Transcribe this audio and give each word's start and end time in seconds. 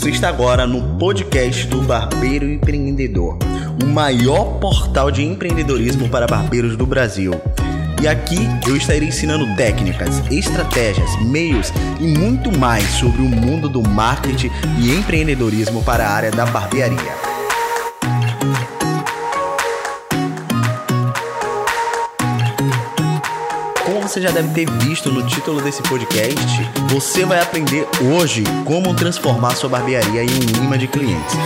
Você 0.00 0.08
está 0.08 0.30
agora 0.30 0.66
no 0.66 0.96
podcast 0.96 1.66
do 1.66 1.82
Barbeiro 1.82 2.50
Empreendedor, 2.50 3.36
o 3.84 3.86
maior 3.86 4.58
portal 4.58 5.10
de 5.10 5.22
empreendedorismo 5.22 6.08
para 6.08 6.26
barbeiros 6.26 6.74
do 6.74 6.86
Brasil. 6.86 7.32
E 8.00 8.08
aqui 8.08 8.38
eu 8.66 8.78
estarei 8.78 9.06
ensinando 9.06 9.54
técnicas, 9.56 10.22
estratégias, 10.32 11.22
meios 11.26 11.70
e 12.00 12.04
muito 12.04 12.50
mais 12.58 12.84
sobre 12.92 13.20
o 13.20 13.28
mundo 13.28 13.68
do 13.68 13.86
marketing 13.86 14.50
e 14.78 14.90
empreendedorismo 14.90 15.84
para 15.84 16.06
a 16.06 16.10
área 16.10 16.30
da 16.30 16.46
barbearia. 16.46 17.29
Você 24.10 24.20
já 24.20 24.32
deve 24.32 24.48
ter 24.48 24.68
visto 24.84 25.08
no 25.12 25.24
título 25.24 25.62
desse 25.62 25.80
podcast, 25.84 26.68
você 26.88 27.24
vai 27.24 27.40
aprender 27.40 27.86
hoje 28.12 28.42
como 28.64 28.92
transformar 28.92 29.54
sua 29.54 29.68
barbearia 29.68 30.24
em 30.24 30.58
um 30.58 30.64
imã 30.64 30.76
de 30.76 30.88
clientes. 30.88 31.36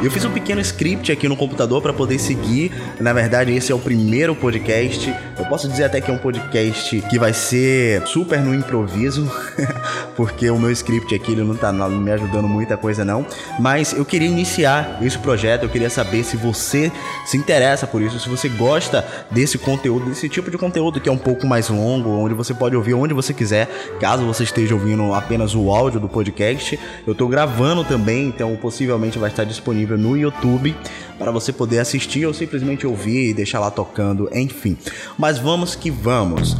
Eu 0.00 0.12
fiz 0.12 0.24
um 0.24 0.30
pequeno 0.30 0.60
script 0.60 1.10
aqui 1.10 1.26
no 1.26 1.36
computador 1.36 1.82
para 1.82 1.92
poder 1.92 2.20
seguir. 2.20 2.70
Na 3.00 3.12
verdade, 3.12 3.52
esse 3.52 3.72
é 3.72 3.74
o 3.74 3.80
primeiro 3.80 4.32
podcast. 4.32 5.12
Eu 5.36 5.44
posso 5.46 5.68
dizer 5.68 5.84
até 5.84 6.00
que 6.00 6.08
é 6.08 6.14
um 6.14 6.18
podcast 6.18 7.00
que 7.10 7.18
vai 7.18 7.32
ser 7.32 8.06
super 8.06 8.40
no 8.40 8.54
improviso, 8.54 9.28
porque 10.14 10.48
o 10.50 10.58
meu 10.58 10.70
script 10.70 11.12
aqui 11.12 11.32
ele 11.32 11.42
não 11.42 11.56
tá 11.56 11.72
me 11.72 12.12
ajudando 12.12 12.46
muita 12.46 12.76
coisa 12.76 13.04
não. 13.04 13.26
Mas 13.58 13.92
eu 13.92 14.04
queria 14.04 14.28
iniciar 14.28 14.98
esse 15.02 15.18
projeto, 15.18 15.64
eu 15.64 15.68
queria 15.68 15.90
saber 15.90 16.22
se 16.22 16.36
você 16.36 16.92
se 17.26 17.36
interessa 17.36 17.84
por 17.84 18.00
isso, 18.00 18.20
se 18.20 18.28
você 18.28 18.48
gosta 18.48 19.04
desse 19.32 19.58
conteúdo, 19.58 20.06
desse 20.06 20.28
tipo 20.28 20.48
de 20.48 20.56
conteúdo 20.56 21.00
que 21.00 21.08
é 21.08 21.12
um 21.12 21.18
pouco 21.18 21.44
mais 21.44 21.68
longo, 21.68 22.10
onde 22.10 22.34
você 22.34 22.54
pode 22.54 22.76
ouvir 22.76 22.94
onde 22.94 23.12
você 23.12 23.34
quiser, 23.34 23.66
caso 24.00 24.24
você 24.24 24.44
esteja 24.44 24.74
ouvindo 24.74 25.12
apenas 25.12 25.56
o 25.56 25.70
áudio 25.70 25.98
do 25.98 26.08
podcast. 26.08 26.78
Eu 27.04 27.16
tô 27.16 27.26
gravando 27.26 27.82
também, 27.82 28.28
então 28.28 28.54
possivelmente 28.54 29.18
vai 29.18 29.30
estar 29.30 29.42
disponível 29.42 29.87
disponível 29.88 29.98
no 29.98 30.16
YouTube 30.16 30.76
para 31.18 31.30
você 31.30 31.52
poder 31.52 31.78
assistir 31.78 32.26
ou 32.26 32.34
simplesmente 32.34 32.86
ouvir 32.86 33.30
e 33.30 33.34
deixar 33.34 33.60
lá 33.60 33.70
tocando, 33.70 34.28
enfim. 34.34 34.76
Mas 35.16 35.38
vamos 35.38 35.74
que 35.74 35.90
vamos. 35.90 36.56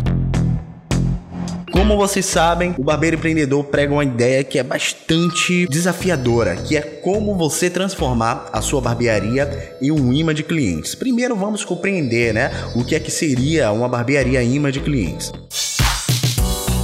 Como 1.71 1.97
vocês 1.97 2.27
sabem, 2.27 2.75
o 2.77 2.83
Barbeiro 2.83 3.17
Empreendedor 3.17 3.63
prega 3.65 3.93
uma 3.93 4.05
ideia 4.05 4.43
que 4.43 4.59
é 4.59 4.63
bastante 4.65 5.67
desafiadora, 5.69 6.57
que 6.57 6.77
é 6.77 6.81
como 6.81 7.37
você 7.37 7.71
transformar 7.71 8.49
a 8.53 8.61
sua 8.61 8.81
barbearia 8.81 9.77
em 9.81 9.93
um 9.93 10.13
imã 10.13 10.35
de 10.35 10.43
clientes. 10.43 10.95
Primeiro 10.95 11.37
vamos 11.37 11.65
compreender, 11.65 12.35
né, 12.35 12.51
o 12.75 12.85
que 12.85 12.97
é 12.97 13.01
que 13.01 13.13
seria 13.13 13.71
uma 13.71 13.89
barbearia 13.89 14.43
imã 14.43 14.73
de 14.73 14.81
clientes. 14.81 15.31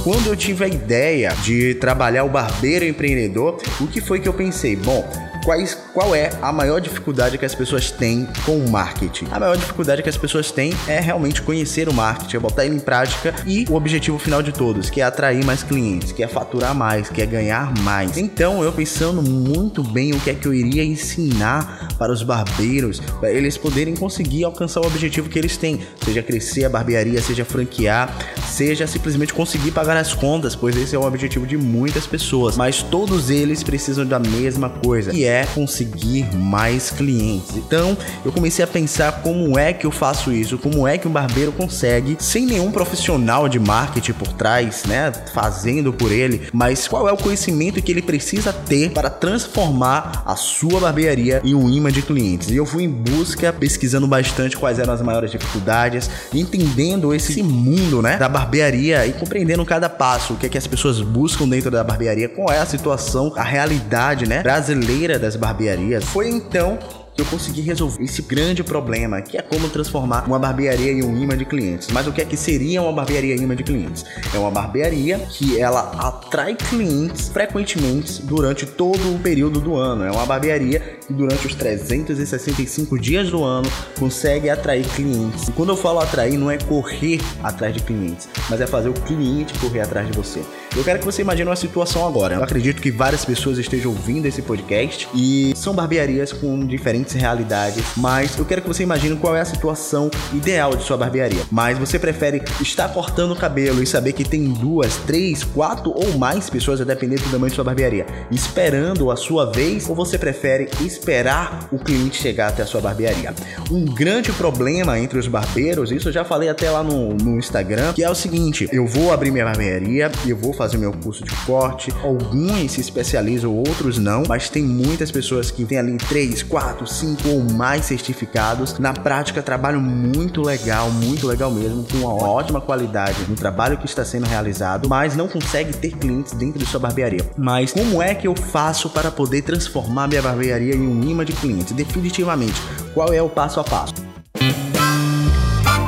Quando 0.05 0.27
eu 0.27 0.35
tive 0.35 0.63
a 0.63 0.67
ideia 0.67 1.33
de 1.43 1.73
trabalhar 1.75 2.23
o 2.23 2.29
barbeiro 2.29 2.85
empreendedor, 2.85 3.59
o 3.81 3.87
que 3.87 3.99
foi 3.99 4.19
que 4.19 4.29
eu 4.29 4.33
pensei? 4.33 4.75
Bom, 4.75 5.03
quais, 5.45 5.77
qual 5.93 6.15
é 6.15 6.31
a 6.41 6.51
maior 6.51 6.81
dificuldade 6.81 7.37
que 7.37 7.45
as 7.45 7.53
pessoas 7.53 7.91
têm 7.91 8.27
com 8.43 8.57
o 8.57 8.69
marketing? 8.69 9.27
A 9.31 9.39
maior 9.39 9.55
dificuldade 9.55 10.01
que 10.01 10.09
as 10.09 10.17
pessoas 10.17 10.51
têm 10.51 10.73
é 10.87 10.99
realmente 10.99 11.43
conhecer 11.43 11.87
o 11.87 11.93
marketing, 11.93 12.37
é 12.37 12.39
botar 12.39 12.65
ele 12.65 12.75
em 12.75 12.79
prática 12.79 13.33
e 13.45 13.65
o 13.69 13.75
objetivo 13.75 14.17
final 14.17 14.41
de 14.41 14.51
todos, 14.51 14.89
que 14.89 14.99
é 14.99 15.03
atrair 15.03 15.45
mais 15.45 15.61
clientes, 15.61 16.11
que 16.11 16.23
é 16.23 16.27
faturar 16.27 16.73
mais, 16.73 17.09
que 17.09 17.21
é 17.21 17.25
ganhar 17.27 17.71
mais. 17.81 18.17
Então, 18.17 18.63
eu 18.63 18.73
pensando 18.73 19.21
muito 19.21 19.83
bem 19.83 20.13
o 20.13 20.19
que 20.19 20.31
é 20.31 20.33
que 20.33 20.47
eu 20.47 20.53
iria 20.53 20.83
ensinar 20.83 21.89
para 21.99 22.11
os 22.11 22.23
barbeiros, 22.23 22.99
para 22.99 23.31
eles 23.31 23.55
poderem 23.55 23.95
conseguir 23.95 24.45
alcançar 24.45 24.81
o 24.81 24.87
objetivo 24.87 25.29
que 25.29 25.37
eles 25.37 25.55
têm, 25.57 25.79
seja 26.03 26.23
crescer 26.23 26.65
a 26.65 26.69
barbearia, 26.69 27.21
seja 27.21 27.45
franquear, 27.45 28.11
seja 28.47 28.87
simplesmente 28.87 29.31
conseguir 29.31 29.71
pagar 29.71 29.95
as 29.95 30.13
contas, 30.13 30.55
pois 30.55 30.75
esse 30.75 30.95
é 30.95 30.99
o 30.99 31.03
objetivo 31.03 31.45
de 31.45 31.55
muitas 31.55 32.07
pessoas, 32.07 32.57
mas 32.57 32.81
todos 32.81 33.29
eles 33.29 33.61
precisam 33.61 34.05
da 34.05 34.17
mesma 34.17 34.69
coisa, 34.69 35.11
que 35.11 35.23
é 35.23 35.34
é 35.35 35.45
conseguir 35.45 36.25
mais 36.35 36.89
clientes. 36.89 37.55
Então 37.55 37.97
eu 38.23 38.31
comecei 38.31 38.63
a 38.63 38.67
pensar 38.67 39.21
como 39.21 39.57
é 39.57 39.73
que 39.73 39.85
eu 39.85 39.91
faço 39.91 40.31
isso, 40.31 40.57
como 40.57 40.87
é 40.87 40.97
que 40.97 41.07
um 41.07 41.11
barbeiro 41.11 41.51
consegue, 41.51 42.17
sem 42.19 42.45
nenhum 42.45 42.71
profissional 42.71 43.49
de 43.49 43.59
marketing 43.59 44.13
por 44.13 44.29
trás, 44.33 44.83
né, 44.85 45.11
fazendo 45.33 45.91
por 45.91 46.11
ele, 46.11 46.47
mas 46.53 46.87
qual 46.87 47.07
é 47.07 47.11
o 47.11 47.17
conhecimento 47.17 47.81
que 47.81 47.91
ele 47.91 48.01
precisa 48.01 48.53
ter 48.53 48.91
para 48.91 49.09
transformar 49.09 50.23
a 50.25 50.35
sua 50.35 50.79
barbearia 50.79 51.41
em 51.43 51.53
um 51.53 51.69
imã 51.69 51.91
de 51.91 52.01
clientes. 52.01 52.49
E 52.49 52.55
eu 52.55 52.65
fui 52.65 52.83
em 52.83 52.89
busca, 52.89 53.51
pesquisando 53.51 54.07
bastante 54.07 54.57
quais 54.57 54.79
eram 54.79 54.93
as 54.93 55.01
maiores 55.01 55.31
dificuldades, 55.31 56.09
entendendo 56.33 57.13
esse 57.13 57.43
mundo, 57.43 58.01
né, 58.01 58.17
da 58.17 58.29
barbearia 58.29 59.05
e 59.05 59.13
compreendendo 59.13 59.65
cada 59.65 59.89
passo, 59.89 60.33
o 60.33 60.37
que 60.37 60.45
é 60.45 60.49
que 60.49 60.57
as 60.57 60.67
pessoas 60.67 61.01
buscam 61.01 61.47
dentro 61.47 61.69
da 61.69 61.83
barbearia, 61.83 62.29
qual 62.29 62.51
é 62.51 62.59
a 62.59 62.65
situação, 62.65 63.33
a 63.35 63.43
realidade, 63.43 64.27
né, 64.27 64.41
brasileira 64.41 65.19
das 65.25 65.35
barbearias. 65.35 66.03
Foi 66.05 66.29
então 66.29 66.77
que 67.15 67.21
eu 67.21 67.25
consegui 67.25 67.61
resolver 67.61 68.03
esse 68.03 68.21
grande 68.21 68.61
problema, 68.63 69.21
que 69.21 69.37
é 69.37 69.41
como 69.41 69.69
transformar 69.69 70.27
uma 70.27 70.37
barbearia 70.37 70.91
em 70.91 71.03
um 71.03 71.17
imã 71.17 71.35
de 71.37 71.45
clientes. 71.45 71.87
Mas 71.91 72.05
o 72.07 72.11
que 72.11 72.21
é 72.21 72.25
que 72.25 72.35
seria 72.35 72.81
uma 72.81 72.91
barbearia 72.91 73.35
imã 73.35 73.55
de 73.55 73.63
clientes? 73.63 74.03
É 74.33 74.37
uma 74.37 74.51
barbearia 74.51 75.17
que 75.19 75.59
ela 75.59 75.91
atrai 75.97 76.55
clientes 76.55 77.29
frequentemente 77.29 78.21
durante 78.21 78.65
todo 78.65 79.15
o 79.15 79.19
período 79.19 79.61
do 79.61 79.75
ano. 79.75 80.03
É 80.03 80.11
uma 80.11 80.25
barbearia 80.25 80.79
que 81.07 81.13
durante 81.13 81.47
os 81.47 81.55
365 81.55 82.99
dias 82.99 83.31
do 83.31 83.43
ano 83.43 83.69
consegue 83.97 84.49
atrair 84.49 84.85
clientes. 84.89 85.47
E 85.47 85.51
quando 85.53 85.69
eu 85.69 85.77
falo 85.77 85.99
atrair, 85.99 86.37
não 86.37 86.51
é 86.51 86.57
correr 86.57 87.21
atrás 87.41 87.73
de 87.73 87.81
clientes, 87.81 88.27
mas 88.49 88.59
é 88.59 88.67
fazer 88.67 88.89
o 88.89 88.93
cliente 88.93 89.57
correr 89.59 89.79
atrás 89.79 90.05
de 90.05 90.13
você. 90.13 90.41
Eu 90.77 90.83
quero 90.83 90.99
que 90.99 91.05
você 91.05 91.21
imagine 91.21 91.47
uma 91.47 91.55
situação 91.55 92.05
agora. 92.05 92.35
Eu 92.35 92.43
acredito 92.43 92.81
que 92.81 92.91
várias 92.91 93.23
pessoas 93.23 93.57
estejam 93.57 93.91
ouvindo 93.91 94.25
esse 94.25 94.41
podcast 94.41 95.07
e 95.15 95.53
são 95.55 95.73
barbearias 95.73 96.33
com 96.33 96.67
diferentes 96.67 97.13
realidades, 97.13 97.81
mas 97.95 98.37
eu 98.37 98.43
quero 98.43 98.61
que 98.61 98.67
você 98.67 98.83
imagine 98.83 99.15
qual 99.15 99.37
é 99.37 99.39
a 99.39 99.45
situação 99.45 100.11
ideal 100.33 100.75
de 100.75 100.83
sua 100.83 100.97
barbearia. 100.97 101.43
Mas 101.49 101.77
você 101.77 101.97
prefere 101.97 102.43
estar 102.59 102.89
cortando 102.89 103.31
o 103.31 103.37
cabelo 103.37 103.81
e 103.81 103.87
saber 103.87 104.11
que 104.11 104.25
tem 104.25 104.49
duas, 104.49 104.97
três, 104.97 105.45
quatro 105.45 105.93
ou 105.95 106.17
mais 106.17 106.49
pessoas, 106.49 106.81
a 106.81 106.83
depender 106.83 107.21
do 107.21 107.31
tamanho 107.31 107.51
de 107.51 107.55
sua 107.55 107.63
barbearia, 107.63 108.05
esperando 108.29 109.09
a 109.09 109.15
sua 109.15 109.49
vez, 109.49 109.87
ou 109.87 109.95
você 109.95 110.17
prefere 110.17 110.69
esperar 110.81 111.69
o 111.71 111.79
cliente 111.79 112.21
chegar 112.21 112.49
até 112.49 112.63
a 112.63 112.65
sua 112.65 112.81
barbearia? 112.81 113.33
Um 113.71 113.85
grande 113.85 114.33
problema 114.33 114.99
entre 114.99 115.17
os 115.17 115.27
barbeiros, 115.29 115.89
isso 115.89 116.09
eu 116.09 116.13
já 116.13 116.25
falei 116.25 116.49
até 116.49 116.69
lá 116.69 116.83
no, 116.83 117.13
no 117.13 117.39
Instagram, 117.39 117.93
que 117.93 118.03
é 118.03 118.09
o 118.09 118.15
seguinte: 118.15 118.67
eu 118.73 118.85
vou 118.85 119.13
abrir 119.13 119.31
minha 119.31 119.45
barbearia, 119.45 120.11
eu 120.27 120.35
vou 120.35 120.51
fazer 120.51 120.64
meu 120.73 120.91
curso 120.91 121.23
de 121.23 121.35
corte, 121.45 121.93
alguns 122.03 122.71
se 122.71 122.81
especializam, 122.81 123.53
outros 123.53 123.97
não, 123.97 124.23
mas 124.27 124.49
tem 124.49 124.63
muitas 124.63 125.11
pessoas 125.11 125.51
que 125.51 125.65
têm 125.65 125.77
ali 125.77 125.97
três, 125.97 126.41
quatro, 126.41 126.87
cinco 126.87 127.29
ou 127.29 127.43
mais 127.43 127.85
certificados. 127.85 128.79
Na 128.79 128.93
prática, 128.93 129.41
trabalho 129.41 129.79
muito 129.79 130.41
legal, 130.41 130.89
muito 130.89 131.27
legal 131.27 131.51
mesmo, 131.51 131.83
com 131.83 131.97
uma 131.97 132.13
ótima 132.13 132.59
qualidade 132.59 133.17
no 133.27 133.35
trabalho 133.35 133.77
que 133.77 133.85
está 133.85 134.03
sendo 134.03 134.25
realizado, 134.25 134.89
mas 134.89 135.15
não 135.15 135.27
consegue 135.27 135.73
ter 135.73 135.91
clientes 135.91 136.33
dentro 136.33 136.59
de 136.59 136.65
sua 136.65 136.79
barbearia. 136.79 137.29
Mas 137.37 137.71
como 137.71 138.01
é 138.01 138.15
que 138.15 138.27
eu 138.27 138.35
faço 138.35 138.89
para 138.89 139.11
poder 139.11 139.41
transformar 139.41 140.07
minha 140.07 140.21
barbearia 140.21 140.75
em 140.75 140.87
um 140.87 141.03
imã 141.03 141.23
de 141.23 141.33
clientes? 141.33 141.73
Definitivamente, 141.73 142.59
qual 142.93 143.13
é 143.13 143.21
o 143.21 143.29
passo 143.29 143.59
a 143.59 143.63
passo? 143.63 143.93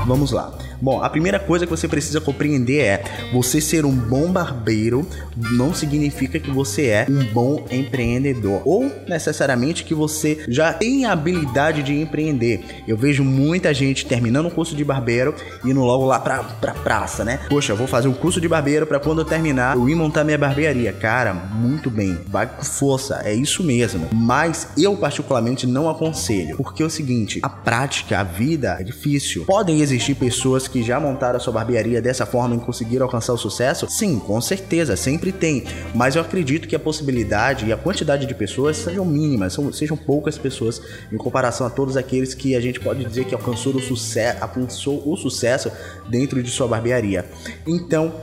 Vamos 0.05 0.31
lá. 0.31 0.66
Bom, 0.81 1.01
a 1.01 1.09
primeira 1.09 1.39
coisa 1.39 1.65
que 1.65 1.69
você 1.69 1.87
precisa 1.87 2.21
compreender 2.21 2.81
é: 2.81 3.03
você 3.33 3.59
ser 3.59 3.85
um 3.85 3.95
bom 3.95 4.31
barbeiro 4.31 5.07
não 5.51 5.73
significa 5.73 6.39
que 6.39 6.51
você 6.51 6.87
é 6.87 7.07
um 7.09 7.23
bom 7.25 7.65
empreendedor 7.71 8.61
ou 8.65 8.91
necessariamente 9.07 9.83
que 9.83 9.93
você 9.93 10.43
já 10.47 10.73
tem 10.73 11.05
a 11.05 11.11
habilidade 11.11 11.83
de 11.83 11.93
empreender. 11.99 12.83
Eu 12.87 12.97
vejo 12.97 13.23
muita 13.23 13.73
gente 13.73 14.05
terminando 14.05 14.47
o 14.47 14.51
curso 14.51 14.75
de 14.75 14.83
barbeiro 14.83 15.35
indo 15.65 15.81
logo 15.81 16.05
lá 16.05 16.19
pra, 16.19 16.43
pra 16.43 16.73
praça, 16.73 17.23
né? 17.23 17.39
Poxa, 17.49 17.73
vou 17.73 17.87
fazer 17.87 18.07
um 18.07 18.13
curso 18.13 18.39
de 18.39 18.47
barbeiro 18.47 18.85
para 18.85 18.99
quando 18.99 19.19
eu 19.19 19.25
terminar 19.25 19.75
eu 19.75 19.89
ir 19.89 19.95
montar 19.95 20.23
minha 20.23 20.37
barbearia. 20.37 20.93
Cara, 20.93 21.33
muito 21.33 21.89
bem, 21.89 22.17
vai 22.27 22.47
com 22.47 22.63
força, 22.63 23.21
é 23.23 23.33
isso 23.33 23.63
mesmo. 23.63 24.07
Mas 24.13 24.69
eu 24.77 24.95
particularmente 24.95 25.65
não 25.65 25.89
aconselho, 25.89 26.57
porque 26.57 26.83
é 26.83 26.85
o 26.85 26.89
seguinte: 26.89 27.39
a 27.41 27.49
prática, 27.49 28.19
a 28.19 28.23
vida 28.23 28.77
é 28.79 28.83
difícil. 28.83 29.45
Podem 29.45 29.81
existir 29.81 30.15
pessoas 30.15 30.66
que 30.67 30.83
já 30.83 30.99
montaram 30.99 31.37
a 31.37 31.39
sua 31.39 31.53
barbearia 31.53 32.01
dessa 32.01 32.25
forma 32.25 32.55
e 32.55 32.59
conseguiram 32.59 33.05
alcançar 33.05 33.33
o 33.33 33.37
sucesso? 33.37 33.87
Sim, 33.89 34.19
com 34.19 34.39
certeza, 34.41 34.95
sempre 34.95 35.31
tem. 35.31 35.65
Mas 35.93 36.15
eu 36.15 36.21
acredito 36.21 36.67
que 36.67 36.75
a 36.75 36.79
possibilidade 36.79 37.65
e 37.65 37.73
a 37.73 37.77
quantidade 37.77 38.25
de 38.25 38.35
pessoas 38.35 38.77
sejam 38.77 39.05
mínimas, 39.05 39.57
sejam 39.73 39.95
poucas 39.95 40.37
pessoas 40.37 40.81
em 41.11 41.17
comparação 41.17 41.65
a 41.65 41.69
todos 41.69 41.97
aqueles 41.97 42.33
que 42.33 42.55
a 42.55 42.61
gente 42.61 42.79
pode 42.79 43.03
dizer 43.03 43.25
que 43.25 43.33
alcançou 43.33 43.75
o, 43.75 43.81
sucesso, 43.81 44.43
alcançou 44.43 45.01
o 45.05 45.15
sucesso 45.15 45.71
dentro 46.09 46.41
de 46.41 46.49
sua 46.49 46.67
barbearia. 46.67 47.25
Então, 47.65 48.13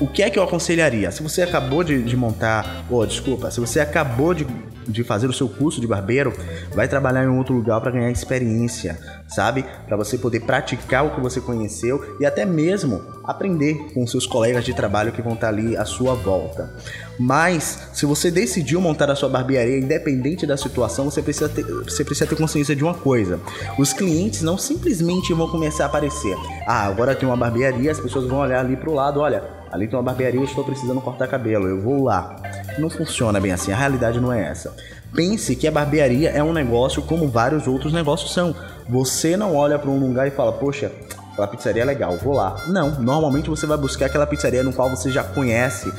o 0.00 0.08
que 0.08 0.22
é 0.22 0.30
que 0.30 0.38
eu 0.38 0.42
aconselharia? 0.42 1.10
Se 1.10 1.22
você 1.22 1.42
acabou 1.42 1.84
de, 1.84 2.02
de 2.02 2.16
montar, 2.16 2.84
oh, 2.90 3.06
desculpa, 3.06 3.50
se 3.50 3.60
você 3.60 3.78
acabou 3.78 4.34
de, 4.34 4.44
de 4.88 5.04
fazer 5.04 5.28
o 5.28 5.32
seu 5.32 5.48
curso 5.48 5.80
de 5.80 5.86
barbeiro, 5.86 6.32
vai 6.74 6.88
trabalhar 6.88 7.24
em 7.24 7.28
outro 7.28 7.54
lugar 7.54 7.80
para 7.80 7.92
ganhar 7.92 8.10
experiência. 8.10 8.98
Sabe? 9.28 9.64
Para 9.86 9.96
você 9.96 10.18
poder 10.18 10.40
praticar 10.40 11.04
o 11.04 11.10
que 11.10 11.20
você 11.20 11.40
conheceu 11.40 12.16
e 12.20 12.26
até 12.26 12.44
mesmo 12.44 13.02
aprender 13.24 13.92
com 13.94 14.06
seus 14.06 14.26
colegas 14.26 14.64
de 14.64 14.74
trabalho 14.74 15.12
que 15.12 15.22
vão 15.22 15.34
estar 15.34 15.48
ali 15.48 15.76
à 15.76 15.84
sua 15.84 16.14
volta. 16.14 16.74
Mas 17.18 17.88
se 17.92 18.04
você 18.04 18.30
decidiu 18.30 18.80
montar 18.80 19.10
a 19.10 19.16
sua 19.16 19.28
barbearia, 19.28 19.78
independente 19.78 20.46
da 20.46 20.56
situação, 20.56 21.06
você 21.06 21.22
precisa 21.22 21.48
ter, 21.48 21.64
você 21.64 22.04
precisa 22.04 22.26
ter 22.26 22.36
consciência 22.36 22.74
de 22.74 22.84
uma 22.84 22.94
coisa: 22.94 23.40
os 23.78 23.92
clientes 23.92 24.42
não 24.42 24.58
simplesmente 24.58 25.32
vão 25.32 25.48
começar 25.48 25.84
a 25.84 25.86
aparecer. 25.86 26.36
Ah, 26.66 26.86
agora 26.86 27.14
tem 27.14 27.28
uma 27.28 27.36
barbearia, 27.36 27.90
as 27.90 28.00
pessoas 28.00 28.28
vão 28.28 28.38
olhar 28.38 28.60
ali 28.60 28.76
para 28.76 28.90
o 28.90 28.94
lado, 28.94 29.20
olha, 29.20 29.42
ali 29.70 29.86
tem 29.86 29.96
uma 29.96 30.04
barbearia, 30.04 30.42
estou 30.42 30.64
precisando 30.64 31.00
cortar 31.00 31.28
cabelo, 31.28 31.66
eu 31.66 31.80
vou 31.80 32.04
lá. 32.04 32.36
Não 32.78 32.90
funciona 32.90 33.40
bem 33.40 33.52
assim, 33.52 33.72
a 33.72 33.76
realidade 33.76 34.20
não 34.20 34.32
é 34.32 34.50
essa. 34.50 34.74
Pense 35.14 35.54
que 35.54 35.68
a 35.68 35.70
barbearia 35.70 36.30
é 36.30 36.42
um 36.42 36.52
negócio 36.52 37.00
como 37.02 37.28
vários 37.28 37.66
outros 37.68 37.92
negócios 37.92 38.32
são. 38.32 38.54
Você 38.88 39.36
não 39.36 39.54
olha 39.54 39.78
para 39.78 39.90
um 39.90 39.98
lugar 39.98 40.26
e 40.26 40.30
fala, 40.30 40.52
poxa, 40.52 40.90
aquela 41.34 41.46
pizzaria 41.46 41.82
é 41.82 41.84
legal, 41.84 42.16
vou 42.16 42.34
lá. 42.34 42.56
Não, 42.66 43.00
normalmente 43.00 43.50
você 43.50 43.66
vai 43.66 43.76
buscar 43.76 44.06
aquela 44.06 44.26
pizzaria 44.26 44.62
no 44.62 44.72
qual 44.72 44.88
você 44.88 45.10
já 45.10 45.22
conhece, 45.22 45.92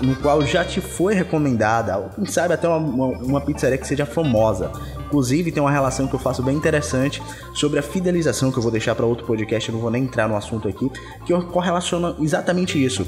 no 0.00 0.16
qual 0.16 0.44
já 0.44 0.64
te 0.64 0.80
foi 0.80 1.14
recomendada, 1.14 1.96
ou 1.98 2.08
quem 2.10 2.26
sabe 2.26 2.54
até 2.54 2.68
uma, 2.68 2.76
uma, 2.76 3.06
uma 3.18 3.40
pizzaria 3.40 3.78
que 3.78 3.86
seja 3.86 4.04
famosa. 4.04 4.70
Inclusive, 5.06 5.52
tem 5.52 5.62
uma 5.62 5.70
relação 5.70 6.06
que 6.06 6.14
eu 6.14 6.20
faço 6.20 6.42
bem 6.42 6.56
interessante 6.56 7.22
sobre 7.54 7.78
a 7.78 7.82
fidelização, 7.82 8.50
que 8.50 8.58
eu 8.58 8.62
vou 8.62 8.72
deixar 8.72 8.94
para 8.94 9.06
outro 9.06 9.26
podcast, 9.26 9.68
eu 9.68 9.74
não 9.74 9.80
vou 9.80 9.90
nem 9.90 10.04
entrar 10.04 10.28
no 10.28 10.36
assunto 10.36 10.68
aqui, 10.68 10.90
que 11.24 11.32
correlaciona 11.46 12.16
exatamente 12.20 12.82
isso. 12.82 13.06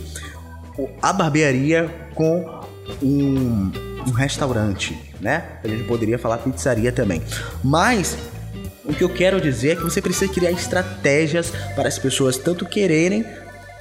A 1.00 1.12
barbearia 1.12 2.08
com 2.14 2.62
um, 3.02 3.72
um 4.06 4.10
restaurante, 4.10 5.13
né? 5.24 5.58
A 5.64 5.68
gente 5.68 5.84
poderia 5.84 6.18
falar 6.18 6.36
pizzaria 6.38 6.92
também. 6.92 7.22
Mas 7.64 8.14
o 8.84 8.92
que 8.92 9.02
eu 9.02 9.08
quero 9.08 9.40
dizer 9.40 9.70
é 9.70 9.76
que 9.76 9.82
você 9.82 10.02
precisa 10.02 10.30
criar 10.30 10.52
estratégias 10.52 11.50
para 11.74 11.88
as 11.88 11.98
pessoas 11.98 12.36
tanto 12.36 12.66
quererem 12.66 13.24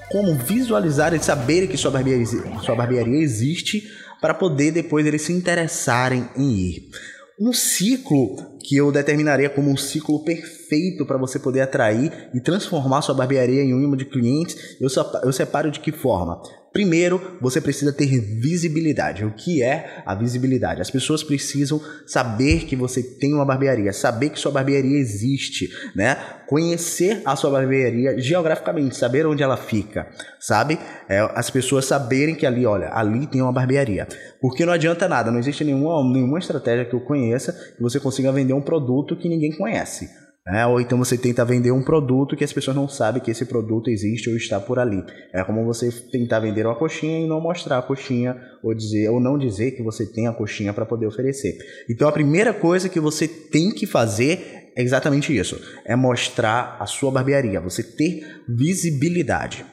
como 0.10 0.36
visualizarem, 0.36 1.22
saberem 1.22 1.68
que 1.68 1.76
sua 1.76 1.92
barbearia, 1.92 2.26
sua 2.64 2.76
barbearia 2.76 3.22
existe 3.22 3.84
para 4.22 4.34
poder 4.34 4.72
depois 4.72 5.06
eles 5.06 5.24
se 5.24 5.34
interessarem 5.34 6.30
em 6.38 6.52
ir. 6.52 6.90
Um 7.38 7.52
ciclo 7.52 8.58
que 8.60 8.78
eu 8.78 8.90
determinaria 8.90 9.50
como 9.50 9.70
um 9.70 9.76
ciclo 9.76 10.24
perfeito 10.24 11.06
para 11.06 11.18
você 11.18 11.38
poder 11.40 11.60
atrair 11.60 12.30
e 12.34 12.40
transformar 12.40 13.02
sua 13.02 13.16
barbearia 13.16 13.64
em 13.64 13.74
um 13.74 13.84
imã 13.84 13.98
de 13.98 14.06
clientes, 14.06 14.56
eu, 14.80 14.88
eu 15.24 15.34
separo 15.34 15.70
de 15.70 15.82
que 15.82 15.92
forma? 15.92 16.42
Primeiro, 16.74 17.38
você 17.40 17.62
precisa 17.62 17.94
ter 17.94 18.20
visibilidade. 18.20 19.24
O 19.24 19.32
que 19.32 19.62
é 19.62 20.02
a 20.04 20.16
visibilidade? 20.16 20.82
As 20.82 20.90
pessoas 20.90 21.24
precisam 21.24 21.80
saber 22.08 22.66
que 22.66 22.76
você 22.76 23.04
tem 23.04 23.32
uma 23.32 23.46
barbearia, 23.46 23.94
saber 23.94 24.32
que 24.32 24.40
sua 24.40 24.52
barbearia 24.52 24.98
existe, 24.98 25.70
né? 25.96 26.18
Conhecer 26.48 27.22
a 27.26 27.36
sua 27.36 27.52
barbearia 27.52 28.20
geograficamente, 28.20 28.98
saber 28.98 29.28
onde 29.28 29.44
ela 29.44 29.56
fica, 29.56 30.08
sabe? 30.40 30.80
É, 31.08 31.20
as 31.36 31.52
pessoas 31.52 31.86
saberem 31.86 32.34
que 32.34 32.46
ali, 32.46 32.66
olha, 32.66 32.90
ali 32.92 33.28
tem 33.28 33.40
uma 33.40 33.54
barbearia. 33.54 34.08
Porque 34.42 34.66
não 34.66 34.74
adianta 34.74 35.08
nada, 35.08 35.30
não 35.30 35.38
existe 35.38 35.64
nenhuma, 35.64 36.04
nenhuma 36.12 36.40
estratégia 36.40 36.86
que 36.86 36.96
eu 36.96 37.02
conheça 37.02 37.54
que 37.76 37.82
você 37.84 38.00
consiga 38.00 38.32
vender 38.32 38.54
um 38.54 38.62
produto 38.62 39.16
que 39.16 39.30
ninguém 39.30 39.56
conhece. 39.56 40.10
É, 40.46 40.66
ou 40.66 40.82
então 40.82 40.98
você 40.98 41.18
tenta 41.18 41.46
vender 41.46 41.72
um 41.72 41.82
produto 41.82 42.36
que 42.36 42.44
as 42.44 42.52
pessoas 42.52 42.76
não 42.76 42.88
sabem 42.88 43.22
que 43.22 43.32
esse 43.32 43.46
produto 43.46 43.90
existe 43.90 44.30
ou 44.30 44.36
está 44.36 44.60
por 44.60 44.78
ali. 44.78 45.02
É 45.34 45.42
como 45.42 45.64
você 45.64 45.90
tentar 46.12 46.42
vender 46.42 46.66
uma 46.66 46.76
coxinha 46.76 47.20
e 47.20 47.28
não 47.28 47.40
mostrar 47.40 47.78
a 47.78 47.82
coxinha 47.82 48.36
ou 48.62 48.76
dizer 48.76 49.10
ou 49.10 49.22
não 49.22 49.38
dizer 49.38 49.72
que 49.72 49.82
você 49.82 50.06
tem 50.06 50.28
a 50.28 50.34
coxinha 50.34 50.74
para 50.74 50.86
poder 50.86 51.08
oferecer. 51.08 51.58
Então 51.90 52.10
a 52.10 52.12
primeira 52.12 52.54
coisa 52.54 52.90
que 52.90 53.00
você 53.00 53.26
tem 53.26 53.72
que 53.72 53.88
fazer 53.88 54.72
é 54.76 54.84
exatamente 54.84 55.36
isso: 55.36 55.58
é 55.86 55.96
mostrar 55.96 56.76
a 56.78 56.86
sua 56.86 57.10
barbearia, 57.10 57.62
você 57.62 57.82
ter 57.82 58.44
visibilidade. 58.50 59.66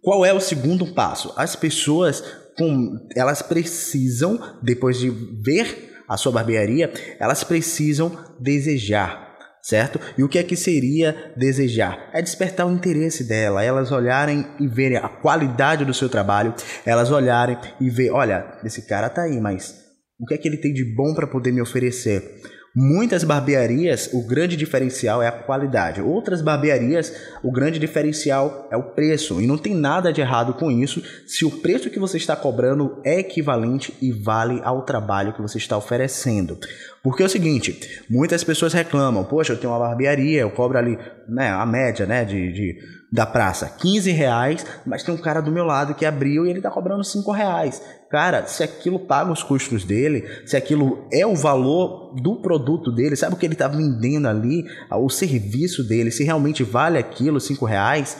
Qual 0.00 0.24
é 0.24 0.32
o 0.32 0.40
segundo 0.40 0.94
passo? 0.94 1.30
As 1.36 1.54
pessoas 1.54 2.24
com, 2.56 3.06
elas 3.14 3.42
precisam 3.42 4.58
depois 4.62 4.98
de 4.98 5.10
ver 5.10 5.92
a 6.08 6.16
sua 6.16 6.32
barbearia, 6.32 6.90
elas 7.20 7.44
precisam 7.44 8.18
desejar 8.40 9.31
certo? 9.62 10.00
E 10.18 10.24
o 10.24 10.28
que 10.28 10.38
é 10.38 10.42
que 10.42 10.56
seria 10.56 11.32
desejar? 11.36 12.10
É 12.12 12.20
despertar 12.20 12.66
o 12.66 12.72
interesse 12.72 13.22
dela, 13.22 13.62
elas 13.62 13.92
olharem 13.92 14.44
e 14.58 14.66
verem 14.66 14.98
a 14.98 15.08
qualidade 15.08 15.84
do 15.84 15.94
seu 15.94 16.08
trabalho, 16.08 16.52
elas 16.84 17.12
olharem 17.12 17.56
e 17.80 17.88
ver, 17.88 18.10
olha, 18.10 18.58
esse 18.64 18.82
cara 18.82 19.08
tá 19.08 19.22
aí, 19.22 19.40
mas 19.40 19.80
o 20.18 20.26
que 20.26 20.34
é 20.34 20.38
que 20.38 20.48
ele 20.48 20.56
tem 20.56 20.72
de 20.72 20.84
bom 20.84 21.14
para 21.14 21.28
poder 21.28 21.52
me 21.52 21.62
oferecer? 21.62 22.42
Muitas 22.74 23.22
barbearias, 23.22 24.08
o 24.14 24.26
grande 24.26 24.56
diferencial 24.56 25.22
é 25.22 25.28
a 25.28 25.32
qualidade. 25.32 26.00
Outras 26.00 26.40
barbearias, 26.40 27.12
o 27.42 27.52
grande 27.52 27.78
diferencial 27.78 28.66
é 28.70 28.76
o 28.78 28.94
preço. 28.94 29.42
E 29.42 29.46
não 29.46 29.58
tem 29.58 29.74
nada 29.74 30.10
de 30.10 30.22
errado 30.22 30.54
com 30.54 30.70
isso 30.70 31.02
se 31.26 31.44
o 31.44 31.50
preço 31.50 31.90
que 31.90 31.98
você 31.98 32.16
está 32.16 32.34
cobrando 32.34 32.98
é 33.04 33.18
equivalente 33.18 33.94
e 34.00 34.10
vale 34.10 34.58
ao 34.64 34.86
trabalho 34.86 35.34
que 35.34 35.42
você 35.42 35.58
está 35.58 35.76
oferecendo. 35.76 36.58
Porque 37.02 37.22
é 37.22 37.26
o 37.26 37.28
seguinte, 37.28 38.02
muitas 38.08 38.42
pessoas 38.42 38.72
reclamam, 38.72 39.22
poxa, 39.24 39.52
eu 39.52 39.58
tenho 39.58 39.72
uma 39.72 39.78
barbearia, 39.78 40.40
eu 40.40 40.50
cobro 40.50 40.78
ali, 40.78 40.98
né, 41.28 41.50
a 41.50 41.66
média, 41.66 42.06
né, 42.06 42.24
de, 42.24 42.52
de 42.52 43.02
da 43.12 43.26
praça, 43.26 43.68
15 43.68 44.10
reais, 44.10 44.64
mas 44.86 45.02
tem 45.02 45.14
um 45.14 45.18
cara 45.18 45.42
do 45.42 45.52
meu 45.52 45.64
lado 45.64 45.94
que 45.94 46.06
abriu 46.06 46.46
e 46.46 46.48
ele 46.48 46.60
está 46.60 46.70
cobrando 46.70 47.04
5 47.04 47.30
reais. 47.30 47.82
Cara, 48.12 48.46
se 48.46 48.62
aquilo 48.62 48.98
paga 48.98 49.32
os 49.32 49.42
custos 49.42 49.84
dele, 49.84 50.28
se 50.44 50.54
aquilo 50.54 51.08
é 51.10 51.26
o 51.26 51.34
valor 51.34 52.14
do 52.20 52.42
produto 52.42 52.92
dele, 52.92 53.16
sabe 53.16 53.34
o 53.34 53.38
que 53.38 53.46
ele 53.46 53.54
está 53.54 53.66
vendendo 53.66 54.28
ali, 54.28 54.66
o 54.90 55.08
serviço 55.08 55.82
dele, 55.82 56.10
se 56.10 56.22
realmente 56.22 56.62
vale 56.62 56.98
aquilo, 56.98 57.40
5 57.40 57.64
reais, 57.64 58.18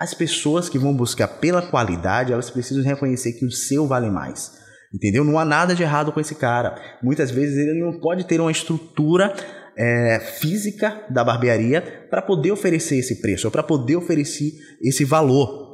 as 0.00 0.14
pessoas 0.14 0.68
que 0.68 0.80
vão 0.80 0.92
buscar 0.92 1.28
pela 1.28 1.62
qualidade, 1.62 2.32
elas 2.32 2.50
precisam 2.50 2.82
reconhecer 2.82 3.34
que 3.34 3.44
o 3.44 3.52
seu 3.52 3.86
vale 3.86 4.10
mais. 4.10 4.50
Entendeu? 4.92 5.22
Não 5.22 5.38
há 5.38 5.44
nada 5.44 5.76
de 5.76 5.84
errado 5.84 6.10
com 6.10 6.18
esse 6.18 6.34
cara. 6.34 6.74
Muitas 7.00 7.30
vezes 7.30 7.56
ele 7.56 7.78
não 7.78 8.00
pode 8.00 8.24
ter 8.24 8.40
uma 8.40 8.50
estrutura 8.50 9.32
é, 9.78 10.18
física 10.40 11.04
da 11.08 11.22
barbearia 11.22 12.08
para 12.10 12.20
poder 12.20 12.50
oferecer 12.50 12.96
esse 12.96 13.20
preço, 13.20 13.48
para 13.48 13.62
poder 13.62 13.94
oferecer 13.94 14.54
esse 14.82 15.04
valor 15.04 15.69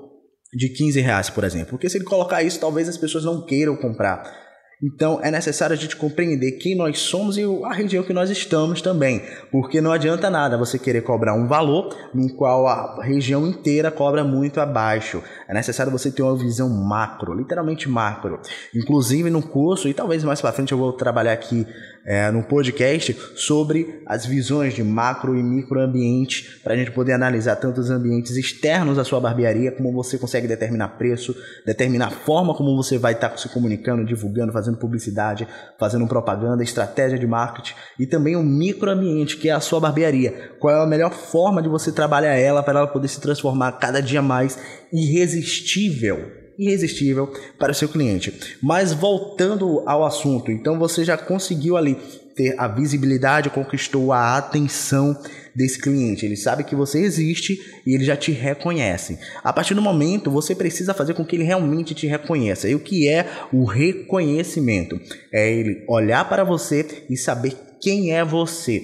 de 0.57 0.71
15 0.71 1.01
reais, 1.01 1.29
por 1.29 1.45
exemplo. 1.45 1.71
Porque 1.71 1.89
se 1.89 1.99
ele 1.99 2.05
colocar 2.05 2.43
isso, 2.43 2.59
talvez 2.59 2.89
as 2.89 2.97
pessoas 2.97 3.25
não 3.25 3.45
queiram 3.45 3.77
comprar. 3.77 4.47
Então 4.83 5.21
é 5.23 5.31
necessário 5.31 5.73
a 5.73 5.77
gente 5.77 5.97
compreender 5.97 6.53
quem 6.53 6.77
nós 6.77 6.99
somos 6.99 7.39
e 7.39 7.43
a 7.65 7.73
região 7.73 8.05
que 8.05 8.13
nós 8.13 8.29
estamos 8.29 8.83
também, 8.83 9.23
porque 9.51 9.81
não 9.81 9.91
adianta 9.91 10.29
nada 10.29 10.59
você 10.59 10.79
querer 10.79 11.01
cobrar 11.01 11.33
um 11.33 11.47
valor 11.47 11.97
no 12.15 12.29
qual 12.35 12.67
a 12.67 13.03
região 13.03 13.47
inteira 13.47 13.91
cobra 13.91 14.23
muito 14.23 14.61
abaixo. 14.61 15.23
É 15.49 15.55
necessário 15.55 15.91
você 15.91 16.11
ter 16.11 16.23
uma 16.23 16.37
visão 16.37 16.69
macro, 16.69 17.33
literalmente 17.33 17.89
macro. 17.89 18.39
Inclusive 18.75 19.31
no 19.31 19.41
curso, 19.41 19.89
e 19.89 19.95
talvez 19.95 20.23
mais 20.25 20.43
para 20.43 20.53
frente 20.53 20.73
eu 20.73 20.79
vou 20.79 20.93
trabalhar 20.93 21.33
aqui 21.33 21.67
é, 22.07 22.31
no 22.31 22.45
podcast 22.45 23.17
sobre 23.35 24.01
as 24.07 24.25
visões 24.25 24.75
de 24.75 24.85
macro 24.85 25.37
e 25.37 25.43
microambiente, 25.43 26.61
para 26.63 26.75
a 26.75 26.77
gente 26.77 26.93
poder 26.93 27.13
analisar 27.13 27.57
tanto 27.57 27.81
os 27.81 27.91
ambientes 27.91 28.37
externos 28.37 28.97
à 28.97 29.05
sua 29.05 29.19
barbearia, 29.19 29.73
como 29.73 29.93
você 29.93 30.17
consegue 30.17 30.47
determinar 30.47 30.91
preço, 30.91 31.35
determinar 31.67 32.07
a 32.07 32.11
forma 32.11 32.55
como 32.55 32.77
você 32.77 32.97
vai 32.97 33.15
estar 33.15 33.37
se 33.37 33.49
comunicando, 33.49 34.05
divulgando, 34.05 34.53
fazendo 34.53 34.79
publicidade, 34.79 35.49
fazendo 35.81 36.07
propaganda, 36.07 36.63
estratégia 36.63 37.19
de 37.19 37.27
marketing 37.27 37.75
e 37.99 38.07
também 38.07 38.37
o 38.37 38.43
microambiente, 38.43 39.37
que 39.37 39.49
é 39.49 39.53
a 39.53 39.61
sua 39.61 39.81
barbearia. 39.81 40.53
Qual 40.61 40.73
é 40.73 40.81
a 40.81 40.87
melhor 40.87 41.13
forma 41.13 41.61
de 41.61 41.69
você 41.69 41.91
trabalhar 41.91 42.35
ela 42.37 42.63
para 42.63 42.79
ela 42.79 42.89
poder 42.89 43.09
se 43.09 43.21
transformar 43.21 43.73
cada 43.73 44.01
dia 44.01 44.23
mais 44.23 44.57
irresistível 44.93 46.46
irresistível 46.59 47.33
para 47.59 47.75
seu 47.75 47.89
cliente. 47.89 48.59
Mas 48.63 48.93
voltando 48.93 49.83
ao 49.87 50.05
assunto, 50.05 50.51
então 50.51 50.79
você 50.79 51.05
já 51.05 51.17
conseguiu 51.17 51.77
ali 51.77 51.97
ter 52.37 52.55
a 52.59 52.69
visibilidade, 52.69 53.49
conquistou 53.49 54.13
a 54.13 54.37
atenção 54.37 55.19
desse 55.55 55.81
cliente. 55.81 56.27
Ele 56.27 56.37
sabe 56.37 56.65
que 56.65 56.77
você 56.77 57.01
existe 57.01 57.59
e 57.87 57.95
ele 57.95 58.05
já 58.05 58.15
te 58.15 58.31
reconhece. 58.31 59.19
A 59.43 59.53
partir 59.53 59.75
do 59.75 59.81
momento, 59.81 60.31
você 60.31 60.55
precisa 60.55 60.93
fazer 60.93 61.15
com 61.15 61.25
que 61.25 61.35
ele 61.35 61.45
realmente 61.45 61.95
te 61.95 62.07
reconheça. 62.07 62.69
E 62.69 62.75
o 62.75 62.81
que 62.81 63.09
é 63.09 63.27
o 63.51 63.65
reconhecimento? 63.65 65.01
É 65.33 65.51
ele 65.51 65.83
olhar 65.89 66.29
para 66.29 66.45
você 66.45 67.07
e 67.09 67.17
saber 67.17 67.57
quem 67.81 68.13
é 68.13 68.23
você. 68.23 68.83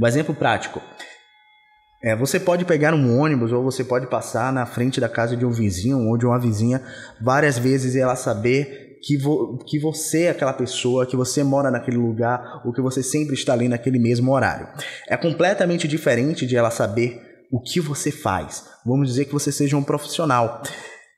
Um 0.00 0.06
exemplo 0.06 0.34
prático. 0.34 0.82
É, 2.04 2.14
você 2.14 2.38
pode 2.38 2.66
pegar 2.66 2.92
um 2.92 3.18
ônibus 3.18 3.50
ou 3.50 3.64
você 3.64 3.82
pode 3.82 4.06
passar 4.08 4.52
na 4.52 4.66
frente 4.66 5.00
da 5.00 5.08
casa 5.08 5.34
de 5.34 5.46
um 5.46 5.50
vizinho 5.50 6.06
ou 6.06 6.18
de 6.18 6.26
uma 6.26 6.38
vizinha 6.38 6.82
várias 7.18 7.56
vezes 7.56 7.94
e 7.94 7.98
ela 7.98 8.14
saber 8.14 8.98
que, 9.02 9.16
vo 9.16 9.56
que 9.66 9.78
você 9.78 10.24
é 10.24 10.30
aquela 10.30 10.52
pessoa, 10.52 11.06
que 11.06 11.16
você 11.16 11.42
mora 11.42 11.70
naquele 11.70 11.96
lugar 11.96 12.60
ou 12.62 12.74
que 12.74 12.82
você 12.82 13.02
sempre 13.02 13.34
está 13.34 13.54
ali 13.54 13.68
naquele 13.68 13.98
mesmo 13.98 14.32
horário. 14.32 14.68
É 15.08 15.16
completamente 15.16 15.88
diferente 15.88 16.46
de 16.46 16.54
ela 16.54 16.70
saber 16.70 17.22
o 17.50 17.58
que 17.58 17.80
você 17.80 18.10
faz. 18.10 18.64
Vamos 18.84 19.08
dizer 19.08 19.24
que 19.24 19.32
você 19.32 19.50
seja 19.50 19.74
um 19.74 19.82
profissional. 19.82 20.62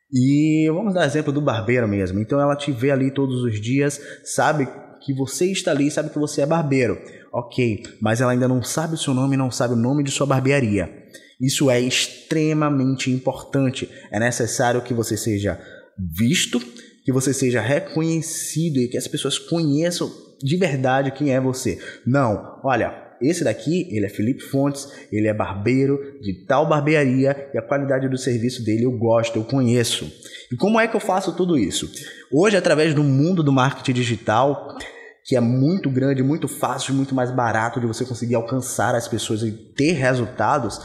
E 0.09 0.69
vamos 0.69 0.93
dar 0.93 1.05
exemplo 1.05 1.33
do 1.33 1.41
barbeiro 1.41 1.85
mesmo. 1.85 2.21
Então 2.21 2.39
ela 2.39 2.55
te 2.55 2.71
vê 2.71 2.91
ali 2.91 3.11
todos 3.11 3.43
os 3.43 3.59
dias, 3.59 3.99
sabe 4.23 4.69
que 5.01 5.13
você 5.13 5.51
está 5.51 5.71
ali, 5.71 5.91
sabe 5.91 6.11
que 6.11 6.19
você 6.19 6.43
é 6.43 6.45
barbeiro. 6.45 6.97
Ok, 7.37 7.83
mas 8.01 8.19
ela 8.19 8.31
ainda 8.31 8.47
não 8.47 8.63
sabe 8.63 8.95
o 8.95 8.97
seu 8.97 9.13
nome, 9.13 9.37
não 9.37 9.51
sabe 9.51 9.75
o 9.75 9.77
nome 9.77 10.03
de 10.03 10.09
sua 10.09 10.25
barbearia. 10.25 10.91
Isso 11.39 11.69
é 11.69 11.79
extremamente 11.79 13.11
importante. 13.11 13.87
É 14.09 14.19
necessário 14.19 14.81
que 14.81 14.91
você 14.91 15.15
seja 15.15 15.61
visto, 15.99 16.59
que 17.05 17.11
você 17.11 17.31
seja 17.31 17.61
reconhecido 17.61 18.79
e 18.79 18.87
que 18.87 18.97
as 18.97 19.07
pessoas 19.07 19.37
conheçam 19.37 20.11
de 20.41 20.57
verdade 20.57 21.11
quem 21.11 21.31
é 21.31 21.39
você. 21.39 21.77
Não, 22.07 22.59
olha, 22.63 22.91
esse 23.21 23.43
daqui, 23.43 23.87
ele 23.95 24.07
é 24.07 24.09
Felipe 24.09 24.41
Fontes, 24.41 24.91
ele 25.11 25.27
é 25.27 25.33
barbeiro 25.33 26.19
de 26.19 26.43
tal 26.47 26.67
barbearia 26.67 27.51
e 27.53 27.57
a 27.59 27.61
qualidade 27.61 28.09
do 28.09 28.17
serviço 28.17 28.65
dele 28.65 28.85
eu 28.85 28.97
gosto, 28.97 29.35
eu 29.35 29.43
conheço. 29.43 30.11
E 30.51 30.55
como 30.55 30.79
é 30.79 30.87
que 30.87 30.95
eu 30.95 30.99
faço 30.99 31.35
tudo 31.35 31.55
isso? 31.55 31.87
Hoje, 32.31 32.57
através 32.57 32.95
do 32.95 33.03
mundo 33.03 33.43
do 33.43 33.51
marketing 33.51 33.93
digital, 33.93 34.75
que 35.27 35.35
é 35.35 35.41
muito 35.41 35.89
grande, 35.89 36.23
muito 36.23 36.47
fácil, 36.47 36.93
muito 36.93 37.13
mais 37.13 37.29
barato 37.29 37.81
de 37.81 37.85
você 37.85 38.05
conseguir 38.05 38.35
alcançar 38.35 38.95
as 38.95 39.09
pessoas 39.09 39.43
e 39.43 39.51
ter 39.51 39.91
resultados, 39.91 40.79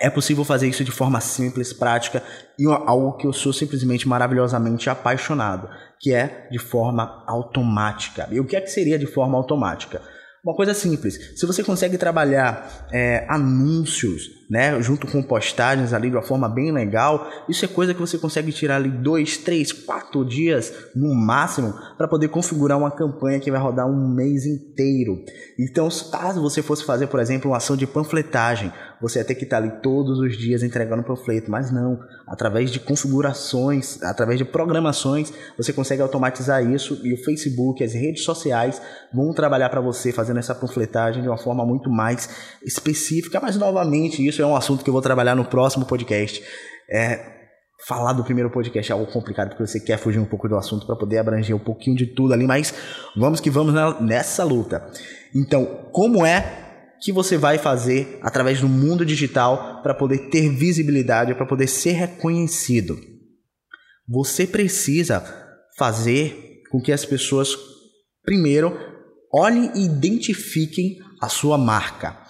é 0.00 0.08
possível 0.08 0.44
fazer 0.44 0.68
isso 0.68 0.84
de 0.84 0.92
forma 0.92 1.20
simples, 1.20 1.72
prática 1.72 2.22
e 2.56 2.64
algo 2.66 3.16
que 3.16 3.26
eu 3.26 3.32
sou 3.32 3.52
simplesmente 3.52 4.06
maravilhosamente 4.06 4.88
apaixonado, 4.88 5.68
que 6.00 6.14
é 6.14 6.48
de 6.52 6.58
forma 6.60 7.24
automática. 7.26 8.28
E 8.30 8.38
o 8.38 8.46
que 8.46 8.54
é 8.54 8.60
que 8.60 8.70
seria 8.70 8.96
de 8.96 9.06
forma 9.06 9.36
automática? 9.36 10.00
Uma 10.44 10.54
coisa 10.54 10.72
simples, 10.72 11.38
se 11.38 11.44
você 11.44 11.64
consegue 11.64 11.98
trabalhar 11.98 12.88
é, 12.92 13.26
anúncios, 13.28 14.22
né, 14.52 14.82
junto 14.82 15.06
com 15.06 15.22
postagens 15.22 15.94
ali 15.94 16.10
de 16.10 16.16
uma 16.16 16.22
forma 16.22 16.46
bem 16.46 16.70
legal, 16.70 17.26
isso 17.48 17.64
é 17.64 17.68
coisa 17.68 17.94
que 17.94 18.00
você 18.00 18.18
consegue 18.18 18.52
tirar 18.52 18.76
ali 18.76 18.90
dois, 18.90 19.38
três, 19.38 19.72
quatro 19.72 20.26
dias 20.26 20.70
no 20.94 21.14
máximo 21.14 21.72
para 21.96 22.06
poder 22.06 22.28
configurar 22.28 22.76
uma 22.76 22.90
campanha 22.90 23.40
que 23.40 23.50
vai 23.50 23.58
rodar 23.58 23.86
um 23.86 24.14
mês 24.14 24.44
inteiro. 24.44 25.24
Então, 25.58 25.88
caso 26.10 26.42
você 26.42 26.60
fosse 26.60 26.84
fazer, 26.84 27.06
por 27.06 27.18
exemplo, 27.18 27.50
uma 27.50 27.56
ação 27.56 27.78
de 27.78 27.86
panfletagem, 27.86 28.70
você 29.00 29.20
ia 29.20 29.24
ter 29.24 29.36
que 29.36 29.44
estar 29.44 29.56
ali 29.56 29.70
todos 29.82 30.18
os 30.18 30.36
dias 30.36 30.62
entregando 30.62 31.02
panfleto, 31.02 31.50
mas 31.50 31.72
não, 31.72 31.98
através 32.26 32.70
de 32.70 32.78
configurações, 32.78 34.02
através 34.02 34.38
de 34.38 34.44
programações, 34.44 35.32
você 35.56 35.72
consegue 35.72 36.02
automatizar 36.02 36.62
isso 36.62 37.00
e 37.02 37.14
o 37.14 37.16
Facebook, 37.16 37.82
as 37.82 37.94
redes 37.94 38.22
sociais 38.22 38.82
vão 39.12 39.32
trabalhar 39.32 39.70
para 39.70 39.80
você 39.80 40.12
fazendo 40.12 40.38
essa 40.38 40.54
panfletagem 40.54 41.22
de 41.22 41.28
uma 41.28 41.38
forma 41.38 41.64
muito 41.64 41.88
mais 41.90 42.28
específica, 42.62 43.40
mas 43.40 43.56
novamente 43.56 44.24
isso 44.24 44.41
é 44.42 44.46
um 44.46 44.56
assunto 44.56 44.82
que 44.82 44.90
eu 44.90 44.92
vou 44.92 45.02
trabalhar 45.02 45.34
no 45.34 45.44
próximo 45.44 45.84
podcast. 45.86 46.42
É, 46.90 47.42
falar 47.86 48.12
do 48.12 48.24
primeiro 48.24 48.50
podcast 48.50 48.90
é 48.90 48.94
algo 48.94 49.10
complicado 49.10 49.50
porque 49.50 49.66
você 49.66 49.80
quer 49.80 49.98
fugir 49.98 50.18
um 50.18 50.24
pouco 50.24 50.48
do 50.48 50.56
assunto 50.56 50.86
para 50.86 50.96
poder 50.96 51.18
abranger 51.18 51.54
um 51.54 51.58
pouquinho 51.58 51.96
de 51.96 52.06
tudo 52.06 52.32
ali, 52.32 52.46
mas 52.46 52.74
vamos 53.16 53.40
que 53.40 53.50
vamos 53.50 53.74
nessa 54.00 54.44
luta. 54.44 54.86
Então, 55.34 55.88
como 55.92 56.24
é 56.24 56.62
que 57.02 57.12
você 57.12 57.36
vai 57.36 57.58
fazer 57.58 58.18
através 58.22 58.60
do 58.60 58.68
mundo 58.68 59.04
digital 59.04 59.82
para 59.82 59.92
poder 59.92 60.30
ter 60.30 60.48
visibilidade, 60.48 61.34
para 61.34 61.44
poder 61.44 61.66
ser 61.66 61.92
reconhecido. 61.92 62.96
Você 64.08 64.46
precisa 64.46 65.20
fazer 65.76 66.62
com 66.70 66.80
que 66.80 66.92
as 66.92 67.04
pessoas, 67.04 67.56
primeiro, 68.24 68.78
olhem 69.34 69.72
e 69.74 69.84
identifiquem 69.84 70.98
a 71.20 71.28
sua 71.28 71.58
marca. 71.58 72.21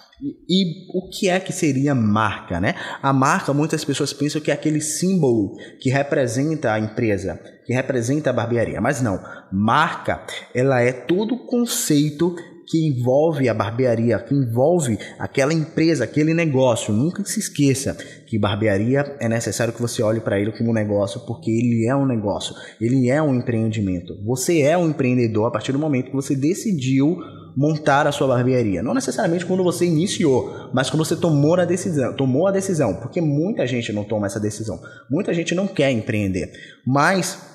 E, 0.49 0.87
o 0.93 1.09
que 1.09 1.27
é 1.27 1.39
que 1.39 1.51
seria 1.51 1.93
marca, 1.93 2.59
né? 2.59 2.75
A 3.01 3.11
marca, 3.11 3.53
muitas 3.53 3.83
pessoas 3.83 4.13
pensam 4.13 4.41
que 4.41 4.51
é 4.51 4.53
aquele 4.53 4.79
símbolo 4.79 5.57
que 5.79 5.89
representa 5.89 6.71
a 6.71 6.79
empresa, 6.79 7.39
que 7.65 7.73
representa 7.73 8.29
a 8.29 8.33
barbearia, 8.33 8.79
mas 8.79 9.01
não. 9.01 9.19
Marca, 9.51 10.25
ela 10.55 10.81
é 10.81 10.93
todo 10.93 11.35
o 11.35 11.45
conceito 11.45 12.35
que 12.65 12.87
envolve 12.87 13.49
a 13.49 13.53
barbearia, 13.53 14.17
que 14.19 14.33
envolve 14.33 14.97
aquela 15.19 15.53
empresa, 15.53 16.05
aquele 16.05 16.33
negócio. 16.33 16.93
Nunca 16.93 17.23
se 17.25 17.39
esqueça 17.39 17.97
que 18.25 18.39
barbearia 18.39 19.17
é 19.19 19.27
necessário 19.27 19.73
que 19.73 19.81
você 19.81 20.01
olhe 20.01 20.21
para 20.21 20.39
ele 20.39 20.51
como 20.53 20.69
um 20.69 20.73
negócio, 20.73 21.19
porque 21.21 21.51
ele 21.51 21.85
é 21.85 21.95
um 21.95 22.05
negócio, 22.05 22.55
ele 22.79 23.09
é 23.09 23.21
um 23.21 23.35
empreendimento. 23.35 24.17
Você 24.25 24.61
é 24.61 24.77
um 24.77 24.89
empreendedor 24.89 25.47
a 25.47 25.51
partir 25.51 25.71
do 25.73 25.79
momento 25.79 26.07
que 26.07 26.15
você 26.15 26.35
decidiu 26.35 27.17
montar 27.55 28.07
a 28.07 28.11
sua 28.11 28.27
barbearia. 28.27 28.83
Não 28.83 28.93
necessariamente 28.93 29.45
quando 29.45 29.63
você 29.63 29.85
iniciou, 29.85 30.69
mas 30.73 30.89
quando 30.89 31.05
você 31.05 31.15
tomou 31.15 31.59
a 31.59 31.65
decisão, 31.65 32.13
tomou 32.13 32.47
a 32.47 32.51
decisão, 32.51 32.95
porque 32.95 33.21
muita 33.21 33.65
gente 33.67 33.91
não 33.93 34.03
toma 34.03 34.27
essa 34.27 34.39
decisão. 34.39 34.79
Muita 35.09 35.33
gente 35.33 35.53
não 35.53 35.67
quer 35.67 35.91
empreender, 35.91 36.51
mas 36.85 37.53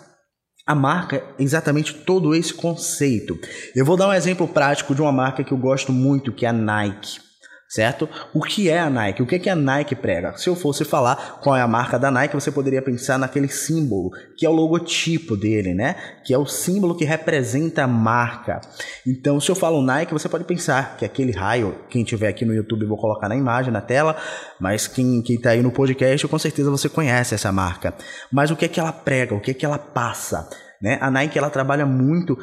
a 0.67 0.75
marca 0.75 1.17
é 1.17 1.43
exatamente 1.43 1.95
todo 1.95 2.35
esse 2.35 2.52
conceito. 2.52 3.38
Eu 3.75 3.85
vou 3.85 3.97
dar 3.97 4.09
um 4.09 4.12
exemplo 4.12 4.47
prático 4.47 4.95
de 4.95 5.00
uma 5.00 5.12
marca 5.12 5.43
que 5.43 5.52
eu 5.52 5.59
gosto 5.59 5.93
muito, 5.93 6.33
que 6.33 6.45
é 6.45 6.49
a 6.50 6.52
Nike. 6.52 7.27
Certo? 7.68 8.08
O 8.32 8.40
que 8.40 8.70
é 8.70 8.78
a 8.78 8.88
Nike? 8.88 9.22
O 9.22 9.26
que, 9.26 9.34
é 9.34 9.38
que 9.38 9.50
a 9.50 9.54
Nike 9.54 9.94
prega? 9.94 10.34
Se 10.38 10.48
eu 10.48 10.56
fosse 10.56 10.87
falar 10.87 11.38
qual 11.42 11.54
é 11.54 11.60
a 11.60 11.68
marca 11.68 11.98
da 11.98 12.10
Nike, 12.10 12.34
você 12.34 12.50
poderia 12.50 12.80
pensar 12.80 13.18
naquele 13.18 13.48
símbolo, 13.48 14.10
que 14.38 14.46
é 14.46 14.48
o 14.48 14.54
logotipo 14.54 15.37
dele, 15.37 15.75
né? 15.75 15.94
Que 16.25 16.32
é 16.32 16.38
o 16.38 16.46
símbolo 16.46 16.96
que 16.96 17.04
representa 17.04 17.84
a 17.84 17.87
marca. 17.87 18.62
Então, 19.06 19.38
se 19.38 19.50
eu 19.50 19.54
falo 19.54 19.82
Nike, 19.82 20.14
você 20.14 20.30
pode 20.30 20.44
pensar 20.44 20.96
que 20.96 21.04
aquele 21.04 21.30
raio, 21.30 21.75
quem 21.90 22.02
tiver 22.04 22.28
aqui 22.28 22.46
no 22.46 22.54
YouTube, 22.54 22.87
vou 22.87 22.96
colocar 22.96 23.28
na 23.28 23.37
imagem, 23.37 23.70
na 23.70 23.82
tela, 23.82 24.16
mas 24.58 24.87
quem, 24.87 25.20
quem 25.20 25.38
tá 25.38 25.50
aí 25.50 25.62
no 25.62 25.70
podcast, 25.70 26.26
com 26.26 26.38
certeza 26.38 26.70
você 26.70 26.88
conhece 26.88 27.34
essa 27.34 27.52
marca. 27.52 27.92
Mas 28.32 28.50
o 28.50 28.56
que 28.56 28.64
é 28.64 28.68
que 28.68 28.80
ela 28.80 28.92
prega? 28.92 29.34
O 29.34 29.40
que 29.42 29.50
é 29.50 29.54
que 29.54 29.66
ela 29.66 29.78
passa? 29.78 30.48
Né? 30.80 30.96
A 31.00 31.10
Nike 31.10 31.37
ela 31.37 31.50
trabalha 31.50 31.84
muito 31.84 32.38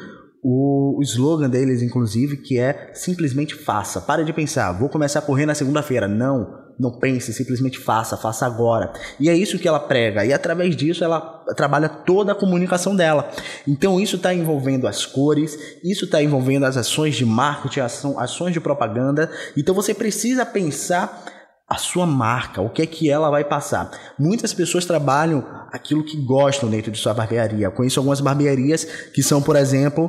o, 0.48 1.02
slogan 1.02 1.50
deles, 1.50 1.82
inclusive, 1.82 2.36
que 2.36 2.56
é 2.56 2.92
simplesmente 2.94 3.56
faça. 3.56 4.00
Para 4.00 4.24
de 4.24 4.32
pensar, 4.32 4.70
vou 4.70 4.88
começar 4.88 5.18
a 5.18 5.22
correr 5.22 5.44
na 5.44 5.56
segunda-feira. 5.56 6.06
Não, 6.06 6.66
não 6.78 7.00
pense, 7.00 7.32
simplesmente 7.32 7.80
faça, 7.80 8.16
faça 8.16 8.46
agora. 8.46 8.92
E 9.18 9.28
é 9.28 9.34
isso 9.34 9.58
que 9.58 9.66
ela 9.66 9.80
prega. 9.80 10.24
E 10.24 10.32
através 10.32 10.76
disso 10.76 11.02
ela 11.02 11.20
trabalha 11.56 11.88
toda 11.88 12.30
a 12.30 12.34
comunicação 12.34 12.94
dela. 12.94 13.28
Então 13.66 13.98
isso 13.98 14.14
está 14.14 14.32
envolvendo 14.32 14.86
as 14.86 15.04
cores, 15.04 15.58
isso 15.82 16.04
está 16.04 16.22
envolvendo 16.22 16.64
as 16.64 16.76
ações 16.76 17.16
de 17.16 17.26
marketing, 17.26 17.80
ações 17.80 18.52
de 18.52 18.60
propaganda. 18.60 19.28
Então 19.56 19.74
você 19.74 19.92
precisa 19.92 20.46
pensar 20.46 21.24
a 21.68 21.76
sua 21.76 22.06
marca, 22.06 22.60
o 22.60 22.70
que 22.70 22.80
é 22.80 22.86
que 22.86 23.10
ela 23.10 23.28
vai 23.28 23.42
passar. 23.42 23.90
Muitas 24.18 24.54
pessoas 24.54 24.84
trabalham 24.84 25.44
aquilo 25.72 26.04
que 26.04 26.16
gostam 26.16 26.70
dentro 26.70 26.92
de 26.92 26.98
sua 26.98 27.12
barbearia. 27.12 27.66
Eu 27.66 27.72
conheço 27.72 27.98
algumas 27.98 28.20
barbearias 28.20 28.84
que 29.12 29.22
são, 29.22 29.42
por 29.42 29.56
exemplo, 29.56 30.08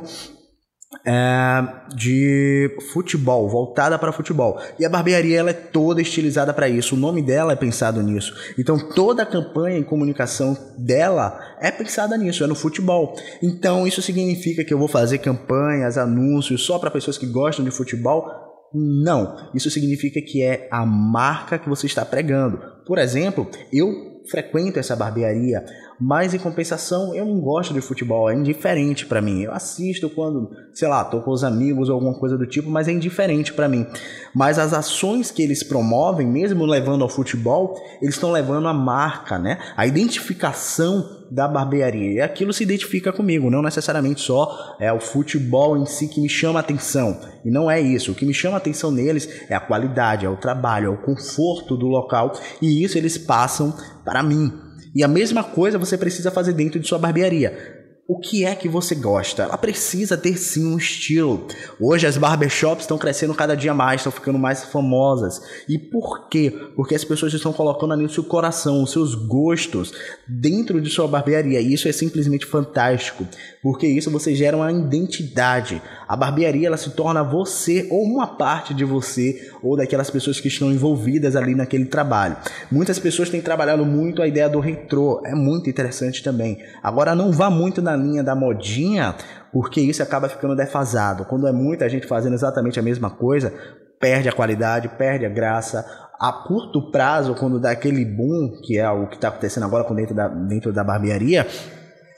é, 1.04 1.64
de 1.94 2.76
futebol, 2.92 3.48
voltada 3.48 3.98
para 3.98 4.12
futebol. 4.12 4.60
E 4.78 4.86
a 4.86 4.88
barbearia 4.88 5.40
ela 5.40 5.50
é 5.50 5.54
toda 5.54 6.00
estilizada 6.00 6.54
para 6.54 6.68
isso. 6.68 6.94
O 6.94 6.98
nome 6.98 7.22
dela 7.22 7.52
é 7.52 7.56
pensado 7.56 8.02
nisso. 8.02 8.32
Então 8.56 8.78
toda 8.78 9.24
a 9.24 9.26
campanha 9.26 9.78
e 9.78 9.84
comunicação 9.84 10.56
dela 10.78 11.38
é 11.60 11.72
pensada 11.72 12.16
nisso, 12.16 12.44
é 12.44 12.46
no 12.46 12.54
futebol. 12.54 13.16
Então 13.42 13.84
isso 13.84 14.00
significa 14.00 14.64
que 14.64 14.72
eu 14.72 14.78
vou 14.78 14.88
fazer 14.88 15.18
campanhas, 15.18 15.98
anúncios 15.98 16.64
só 16.64 16.78
para 16.78 16.90
pessoas 16.90 17.18
que 17.18 17.26
gostam 17.26 17.64
de 17.64 17.72
futebol? 17.72 18.47
Não, 18.74 19.50
isso 19.54 19.70
significa 19.70 20.20
que 20.20 20.42
é 20.42 20.68
a 20.70 20.84
marca 20.84 21.58
que 21.58 21.68
você 21.68 21.86
está 21.86 22.04
pregando. 22.04 22.60
Por 22.86 22.98
exemplo, 22.98 23.50
eu 23.72 23.88
frequento 24.30 24.78
essa 24.78 24.94
barbearia 24.94 25.64
mas 26.00 26.32
em 26.32 26.38
compensação, 26.38 27.14
eu 27.14 27.24
não 27.24 27.40
gosto 27.40 27.74
de 27.74 27.80
futebol, 27.80 28.30
é 28.30 28.34
indiferente 28.34 29.04
para 29.04 29.20
mim. 29.20 29.42
Eu 29.42 29.52
assisto 29.52 30.08
quando, 30.08 30.50
sei 30.72 30.86
lá, 30.86 31.04
tô 31.04 31.20
com 31.20 31.32
os 31.32 31.42
amigos 31.42 31.88
ou 31.88 31.96
alguma 31.96 32.14
coisa 32.14 32.38
do 32.38 32.46
tipo, 32.46 32.70
mas 32.70 32.86
é 32.86 32.92
indiferente 32.92 33.52
para 33.52 33.68
mim. 33.68 33.86
Mas 34.34 34.58
as 34.58 34.72
ações 34.72 35.30
que 35.30 35.42
eles 35.42 35.62
promovem, 35.62 36.26
mesmo 36.26 36.64
levando 36.64 37.02
ao 37.02 37.08
futebol, 37.08 37.74
eles 38.00 38.14
estão 38.14 38.30
levando 38.30 38.68
a 38.68 38.72
marca, 38.72 39.38
né? 39.38 39.58
A 39.76 39.86
identificação 39.86 41.18
da 41.30 41.46
barbearia. 41.46 42.12
E 42.12 42.20
aquilo 42.20 42.52
se 42.52 42.62
identifica 42.62 43.12
comigo, 43.12 43.50
não 43.50 43.60
necessariamente 43.60 44.20
só 44.20 44.76
é 44.78 44.92
o 44.92 45.00
futebol 45.00 45.76
em 45.76 45.84
si 45.84 46.08
que 46.08 46.20
me 46.20 46.28
chama 46.28 46.60
atenção. 46.60 47.20
E 47.44 47.50
não 47.50 47.70
é 47.70 47.80
isso. 47.80 48.12
O 48.12 48.14
que 48.14 48.24
me 48.24 48.32
chama 48.32 48.56
atenção 48.56 48.90
neles 48.90 49.28
é 49.48 49.54
a 49.54 49.60
qualidade, 49.60 50.24
é 50.24 50.28
o 50.28 50.36
trabalho, 50.36 50.86
é 50.86 50.90
o 50.90 51.02
conforto 51.02 51.76
do 51.76 51.86
local. 51.86 52.32
E 52.62 52.82
isso 52.84 52.96
eles 52.96 53.18
passam 53.18 53.74
para 54.04 54.22
mim. 54.22 54.67
E 54.94 55.02
a 55.02 55.08
mesma 55.08 55.44
coisa 55.44 55.78
você 55.78 55.96
precisa 55.96 56.30
fazer 56.30 56.52
dentro 56.52 56.78
de 56.80 56.86
sua 56.88 56.98
barbearia. 56.98 57.77
O 58.10 58.18
que 58.18 58.46
é 58.46 58.54
que 58.54 58.70
você 58.70 58.94
gosta? 58.94 59.42
Ela 59.42 59.58
precisa 59.58 60.16
ter 60.16 60.38
sim 60.38 60.64
um 60.64 60.78
estilo. 60.78 61.46
Hoje 61.78 62.06
as 62.06 62.16
barbershops 62.16 62.84
estão 62.84 62.96
crescendo 62.96 63.34
cada 63.34 63.54
dia 63.54 63.74
mais, 63.74 64.00
estão 64.00 64.10
ficando 64.10 64.38
mais 64.38 64.64
famosas. 64.64 65.42
E 65.68 65.76
por 65.76 66.26
quê? 66.30 66.50
Porque 66.74 66.94
as 66.94 67.04
pessoas 67.04 67.34
estão 67.34 67.52
colocando 67.52 67.92
ali 67.92 68.06
o 68.06 68.08
seu 68.08 68.24
coração, 68.24 68.82
os 68.82 68.92
seus 68.92 69.14
gostos 69.14 69.92
dentro 70.26 70.80
de 70.80 70.88
sua 70.88 71.06
barbearia. 71.06 71.60
E 71.60 71.74
isso 71.74 71.86
é 71.86 71.92
simplesmente 71.92 72.46
fantástico, 72.46 73.26
porque 73.62 73.86
isso 73.86 74.10
você 74.10 74.34
gera 74.34 74.56
uma 74.56 74.72
identidade. 74.72 75.82
A 76.08 76.16
barbearia 76.16 76.68
ela 76.68 76.78
se 76.78 76.88
torna 76.92 77.22
você 77.22 77.86
ou 77.90 78.02
uma 78.04 78.26
parte 78.26 78.72
de 78.72 78.86
você 78.86 79.52
ou 79.62 79.76
daquelas 79.76 80.08
pessoas 80.08 80.40
que 80.40 80.48
estão 80.48 80.72
envolvidas 80.72 81.36
ali 81.36 81.54
naquele 81.54 81.84
trabalho. 81.84 82.38
Muitas 82.72 82.98
pessoas 82.98 83.28
têm 83.28 83.42
trabalhado 83.42 83.84
muito 83.84 84.22
a 84.22 84.26
ideia 84.26 84.48
do 84.48 84.60
retrô, 84.60 85.20
é 85.26 85.34
muito 85.34 85.68
interessante 85.68 86.22
também. 86.22 86.58
Agora 86.82 87.14
não 87.14 87.30
vá 87.30 87.50
muito 87.50 87.82
na 87.82 87.97
linha 87.98 88.22
da 88.22 88.34
modinha, 88.34 89.14
porque 89.52 89.80
isso 89.80 90.02
acaba 90.02 90.28
ficando 90.28 90.56
defasado. 90.56 91.24
Quando 91.24 91.46
é 91.46 91.52
muita 91.52 91.88
gente 91.88 92.06
fazendo 92.06 92.34
exatamente 92.34 92.78
a 92.78 92.82
mesma 92.82 93.10
coisa, 93.10 93.52
perde 94.00 94.28
a 94.28 94.32
qualidade, 94.32 94.88
perde 94.88 95.26
a 95.26 95.28
graça. 95.28 95.84
A 96.18 96.32
curto 96.32 96.90
prazo, 96.90 97.34
quando 97.34 97.60
dá 97.60 97.70
aquele 97.70 98.04
boom, 98.04 98.60
que 98.64 98.78
é 98.78 98.88
o 98.90 99.06
que 99.06 99.16
está 99.16 99.28
acontecendo 99.28 99.64
agora 99.64 99.84
dentro 99.94 100.14
da, 100.14 100.28
dentro 100.28 100.72
da 100.72 100.82
barbearia, 100.82 101.46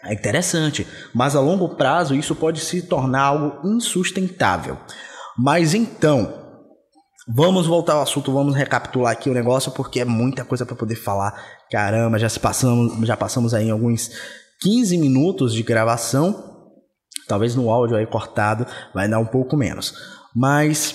é 0.05 0.13
interessante. 0.13 0.87
Mas 1.15 1.35
a 1.35 1.41
longo 1.41 1.77
prazo, 1.77 2.15
isso 2.15 2.35
pode 2.35 2.61
se 2.61 2.83
tornar 2.83 3.23
algo 3.23 3.69
insustentável. 3.69 4.79
Mas 5.37 5.75
então, 5.75 6.41
Vamos 7.33 7.67
voltar 7.67 7.93
ao 7.93 8.03
assunto, 8.03 8.33
vamos 8.33 8.57
recapitular 8.57 9.13
aqui 9.13 9.31
o 9.31 9.35
negócio, 9.35 9.71
porque 9.71 10.01
é 10.01 10.05
muita 10.05 10.45
coisa 10.45 10.67
para 10.67 10.75
poder 10.75 10.97
falar. 10.97 11.33
Caramba, 11.71 12.19
já 12.19 12.29
se 12.29 12.41
passamos, 12.41 13.07
já 13.07 13.17
passamos 13.17 13.55
aí 13.55 13.71
alguns 13.71 14.11
15 14.61 14.99
minutos 14.99 15.55
de 15.55 15.63
gravação. 15.63 16.49
Talvez 17.27 17.55
no 17.55 17.71
áudio 17.71 17.97
aí 17.97 18.07
cortado 18.07 18.67
vai 18.95 19.09
dar 19.09 19.19
um 19.19 19.27
pouco 19.27 19.57
menos. 19.57 19.95
Mas 20.35 20.95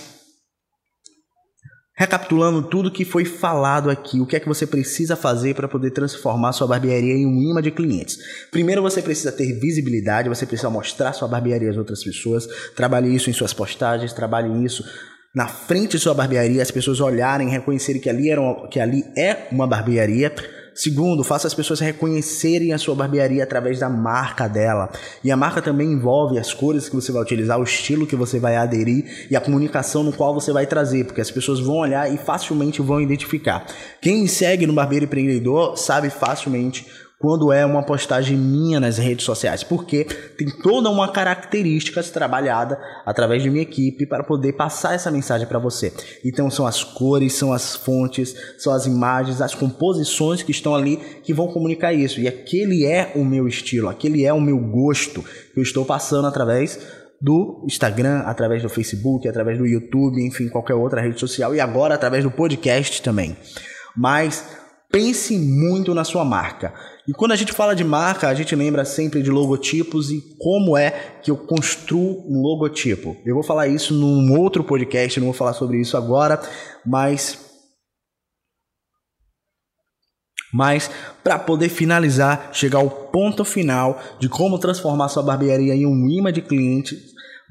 recapitulando 1.98 2.62
tudo 2.62 2.92
que 2.92 3.06
foi 3.06 3.24
falado 3.24 3.90
aqui, 3.90 4.20
o 4.20 4.26
que 4.26 4.36
é 4.36 4.40
que 4.40 4.48
você 4.48 4.68
precisa 4.68 5.16
fazer 5.16 5.56
para 5.56 5.68
poder 5.68 5.92
transformar 5.92 6.52
sua 6.52 6.68
barbearia 6.68 7.14
em 7.14 7.26
um 7.26 7.42
imã 7.42 7.62
de 7.62 7.72
clientes? 7.72 8.18
Primeiro 8.52 8.82
você 8.82 9.02
precisa 9.02 9.32
ter 9.32 9.60
visibilidade, 9.60 10.28
você 10.28 10.46
precisa 10.46 10.70
mostrar 10.70 11.14
sua 11.14 11.28
barbearia 11.28 11.70
às 11.70 11.78
outras 11.78 12.04
pessoas, 12.04 12.48
trabalhe 12.76 13.16
isso 13.16 13.30
em 13.30 13.34
suas 13.34 13.54
postagens, 13.54 14.12
trabalhe 14.12 14.66
isso 14.66 14.84
na 15.34 15.48
frente 15.48 15.92
de 15.92 16.00
sua 16.00 16.14
barbearia, 16.14 16.62
as 16.62 16.72
pessoas 16.72 17.02
olharem, 17.02 17.50
reconhecerem 17.50 18.02
que 18.02 18.10
ali, 18.10 18.30
era 18.30 18.42
uma, 18.42 18.68
que 18.70 18.80
ali 18.80 19.04
é 19.18 19.48
uma 19.52 19.68
barbearia. 19.68 20.34
Segundo, 20.76 21.24
faça 21.24 21.48
as 21.48 21.54
pessoas 21.54 21.80
reconhecerem 21.80 22.74
a 22.74 22.78
sua 22.78 22.94
barbearia 22.94 23.42
através 23.42 23.80
da 23.80 23.88
marca 23.88 24.46
dela. 24.46 24.90
E 25.24 25.32
a 25.32 25.38
marca 25.38 25.62
também 25.62 25.90
envolve 25.90 26.38
as 26.38 26.54
cores 26.54 26.90
que 26.90 26.96
você 26.96 27.14
vai 27.14 27.22
utilizar, 27.22 27.58
o 27.58 27.64
estilo 27.64 28.06
que 28.06 28.16
você 28.16 28.40
vai 28.40 28.58
aderir 28.58 29.28
e 29.32 29.38
a 29.38 29.42
comunicação 29.42 30.04
no 30.04 30.12
qual 30.12 30.34
você 30.34 30.52
vai 30.52 30.68
trazer, 30.68 31.06
porque 31.06 31.22
as 31.22 31.32
pessoas 31.32 31.62
vão 31.62 31.78
olhar 31.78 32.14
e 32.14 32.18
facilmente 32.18 32.82
vão 32.82 33.00
identificar. 33.00 33.66
Quem 34.02 34.28
segue 34.28 34.68
no 34.68 34.74
Barbeiro 34.74 35.06
Empreendedor 35.06 35.78
sabe 35.78 36.10
facilmente 36.10 36.86
quando 37.20 37.52
é 37.52 37.66
uma 37.66 37.84
postagem 37.84 38.38
minha 38.38 38.80
nas 38.80 38.98
redes 38.98 39.26
sociais, 39.26 39.64
porque 39.64 40.04
tem 40.38 40.50
toda 40.62 40.90
uma 40.90 41.12
característica 41.12 42.04
trabalhada 42.04 42.80
através 43.06 43.42
de 43.42 43.50
minha 43.50 43.64
equipe 43.64 44.06
para 44.06 44.24
poder 44.24 44.54
passar 44.54 44.94
essa 44.94 45.10
mensagem 45.10 45.48
para 45.48 45.60
você. 45.60 45.94
Então 46.24 46.50
são 46.50 46.68
as 46.68 46.84
cores, 46.84 47.34
são 47.34 47.54
as 47.54 47.76
fontes, 47.76 48.36
são 48.58 48.74
as 48.74 48.86
imagens, 48.86 49.42
as 49.42 49.56
composições 49.56 50.44
que 50.44 50.52
estão 50.52 50.76
ali 50.76 50.98
que 51.24 51.34
vão 51.34 51.48
comunicar 51.48 51.94
isso. 51.94 52.20
E 52.20 52.28
aquele 52.28 52.86
é 52.86 53.14
o 53.16 53.24
meu 53.24 53.48
estilo, 53.48 53.90
aquele 53.90 54.26
é 54.26 54.34
o 54.34 54.42
meu 54.42 54.60
gosto 54.60 55.24
que 55.54 55.60
eu 55.60 55.64
estou 55.64 55.86
passando 55.86 56.28
através 56.28 56.80
do 57.22 57.64
Instagram, 57.66 58.20
através 58.26 58.62
do 58.62 58.70
Facebook, 58.70 59.28
através 59.28 59.58
do 59.58 59.66
YouTube, 59.66 60.22
enfim, 60.22 60.50
qualquer 60.50 60.76
outra 60.76 61.02
rede 61.02 61.20
social 61.20 61.56
e 61.56 61.60
agora 61.60 61.96
através 61.96 62.24
do 62.24 62.30
podcast 62.30 63.02
também. 63.02 63.36
Mas 63.96 64.46
pense 64.96 65.38
muito 65.38 65.94
na 65.94 66.06
sua 66.06 66.24
marca. 66.24 66.74
E 67.06 67.12
quando 67.12 67.34
a 67.34 67.36
gente 67.36 67.52
fala 67.52 67.76
de 67.76 67.84
marca, 67.84 68.30
a 68.30 68.34
gente 68.34 68.56
lembra 68.56 68.86
sempre 68.86 69.22
de 69.22 69.30
logotipos 69.30 70.10
e 70.10 70.22
como 70.40 70.78
é 70.78 70.90
que 71.22 71.30
eu 71.30 71.36
construo 71.36 72.24
um 72.26 72.42
logotipo. 72.42 73.18
Eu 73.26 73.34
vou 73.36 73.44
falar 73.44 73.68
isso 73.68 73.94
num 73.94 74.40
outro 74.40 74.64
podcast, 74.64 75.20
não 75.20 75.28
vou 75.28 75.34
falar 75.34 75.52
sobre 75.52 75.82
isso 75.82 75.98
agora, 75.98 76.42
mas 76.86 77.44
mas 80.54 80.90
para 81.22 81.38
poder 81.38 81.68
finalizar, 81.68 82.52
chegar 82.54 82.80
ao 82.80 82.90
ponto 82.90 83.44
final 83.44 84.00
de 84.18 84.30
como 84.30 84.58
transformar 84.58 85.10
sua 85.10 85.22
barbearia 85.22 85.76
em 85.76 85.86
um 85.86 86.10
imã 86.10 86.32
de 86.32 86.42
clientes, 86.42 86.98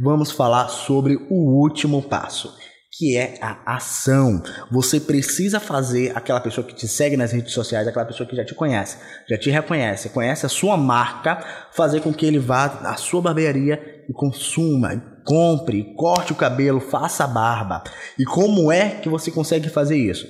vamos 0.00 0.30
falar 0.30 0.68
sobre 0.68 1.16
o 1.28 1.60
último 1.60 2.00
passo 2.00 2.63
que 2.96 3.16
é 3.16 3.38
a 3.40 3.74
ação. 3.74 4.42
Você 4.70 5.00
precisa 5.00 5.58
fazer 5.58 6.16
aquela 6.16 6.40
pessoa 6.40 6.66
que 6.66 6.74
te 6.74 6.86
segue 6.86 7.16
nas 7.16 7.32
redes 7.32 7.52
sociais, 7.52 7.88
aquela 7.88 8.04
pessoa 8.04 8.28
que 8.28 8.36
já 8.36 8.44
te 8.44 8.54
conhece, 8.54 8.98
já 9.28 9.36
te 9.36 9.50
reconhece, 9.50 10.10
conhece 10.10 10.46
a 10.46 10.48
sua 10.48 10.76
marca, 10.76 11.44
fazer 11.72 12.00
com 12.00 12.12
que 12.12 12.24
ele 12.24 12.38
vá 12.38 12.66
à 12.84 12.96
sua 12.96 13.20
barbearia 13.20 14.04
e 14.08 14.12
consuma, 14.12 15.02
compre, 15.24 15.94
corte 15.96 16.32
o 16.32 16.36
cabelo, 16.36 16.78
faça 16.78 17.24
a 17.24 17.28
barba. 17.28 17.82
E 18.18 18.24
como 18.24 18.70
é 18.70 18.90
que 18.90 19.08
você 19.08 19.30
consegue 19.30 19.68
fazer 19.68 19.96
isso? 19.96 20.26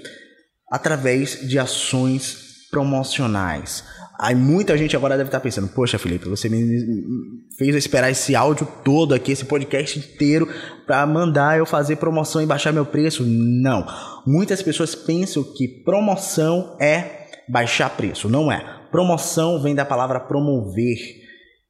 Através 0.70 1.46
de 1.46 1.58
ações 1.58 2.43
promocionais. 2.74 3.84
Aí 4.18 4.34
muita 4.34 4.76
gente 4.76 4.96
agora 4.96 5.16
deve 5.16 5.28
estar 5.28 5.38
pensando: 5.38 5.68
Poxa, 5.68 5.96
Felipe, 5.96 6.28
você 6.28 6.48
me 6.48 7.44
fez 7.56 7.76
esperar 7.76 8.10
esse 8.10 8.34
áudio 8.34 8.66
todo 8.84 9.14
aqui, 9.14 9.30
esse 9.30 9.44
podcast 9.44 9.96
inteiro, 9.96 10.48
para 10.84 11.06
mandar 11.06 11.56
eu 11.56 11.64
fazer 11.64 11.96
promoção 11.96 12.42
e 12.42 12.46
baixar 12.46 12.72
meu 12.72 12.84
preço. 12.84 13.24
Não. 13.24 13.86
Muitas 14.26 14.60
pessoas 14.60 14.94
pensam 14.94 15.44
que 15.44 15.68
promoção 15.68 16.76
é 16.80 17.28
baixar 17.48 17.90
preço. 17.90 18.28
Não 18.28 18.50
é. 18.50 18.64
Promoção 18.90 19.62
vem 19.62 19.74
da 19.74 19.84
palavra 19.84 20.18
promover. 20.18 21.23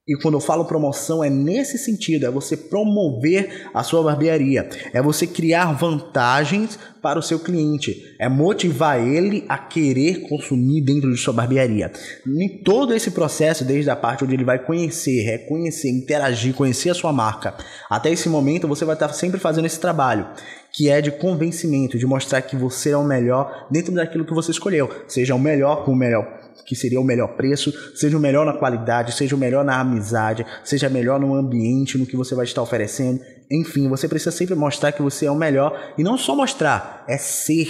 E 0.07 0.15
quando 0.19 0.35
eu 0.35 0.41
falo 0.41 0.67
promoção 0.67 1.25
é 1.25 1.31
nesse 1.31 1.79
sentido, 1.79 2.27
é 2.27 2.31
você 2.31 2.59
promover 2.59 3.71
a 3.73 3.83
sua 3.83 4.03
barbearia, 4.03 4.69
é 4.93 5.01
você 5.01 5.27
criar 5.27 5.73
vantagens 5.73 6.79
para 7.01 7.19
o 7.19 7.23
seu 7.23 7.39
cliente, 7.39 8.15
é 8.21 8.29
motivar 8.29 9.01
ele 9.01 9.47
a 9.49 9.57
querer 9.57 10.29
consumir 10.29 10.83
dentro 10.83 11.11
de 11.11 11.17
sua 11.17 11.33
barbearia. 11.33 11.91
Em 12.27 12.63
todo 12.63 12.93
esse 12.93 13.13
processo, 13.13 13.65
desde 13.65 13.89
a 13.89 13.97
parte 13.97 14.25
onde 14.25 14.35
ele 14.35 14.45
vai 14.45 14.59
conhecer, 14.59 15.23
reconhecer, 15.23 15.89
interagir, 15.89 16.53
conhecer 16.53 16.91
a 16.91 16.95
sua 16.95 17.11
marca, 17.11 17.55
até 17.89 18.13
esse 18.13 18.29
momento 18.29 18.69
você 18.69 18.85
vai 18.85 18.97
estar 18.97 19.09
sempre 19.15 19.41
fazendo 19.41 19.65
esse 19.65 19.81
trabalho, 19.81 20.29
que 20.71 20.91
é 20.91 21.01
de 21.01 21.13
convencimento, 21.13 21.97
de 21.97 22.07
mostrar 22.07 22.43
que 22.43 22.57
você 22.57 22.91
é 22.91 22.97
o 22.97 23.05
melhor 23.05 23.69
dentro 23.71 23.95
daquilo 23.95 24.27
que 24.27 24.35
você 24.35 24.51
escolheu, 24.51 24.91
seja 25.09 25.35
o 25.35 25.39
melhor 25.39 25.83
com 25.87 25.93
o 25.93 25.97
melhor 25.97 26.44
que 26.67 26.75
seria 26.75 27.01
o 27.01 27.05
melhor 27.05 27.37
preço, 27.37 27.73
seja 27.97 28.17
o 28.17 28.21
melhor 28.21 28.47
na 28.47 28.57
qualidade, 28.57 29.13
seja 29.13 29.35
o 29.35 29.39
melhor 29.39 29.65
na 29.65 29.81
amizade, 29.81 30.47
seja 30.65 30.89
melhor 30.89 31.21
no 31.21 31.35
ambiente, 31.35 31.99
no 31.99 32.07
que 32.07 32.17
você 32.17 32.35
vai 32.35 32.45
estar 32.45 32.63
oferecendo. 32.63 33.21
Enfim, 33.51 33.89
você 33.89 34.09
precisa 34.09 34.31
sempre 34.31 34.55
mostrar 34.55 34.93
que 34.93 35.03
você 35.03 35.27
é 35.27 35.31
o 35.31 35.37
melhor 35.37 35.95
e 35.99 36.03
não 36.03 36.17
só 36.17 36.35
mostrar, 36.35 37.05
é 37.09 37.19
ser. 37.19 37.69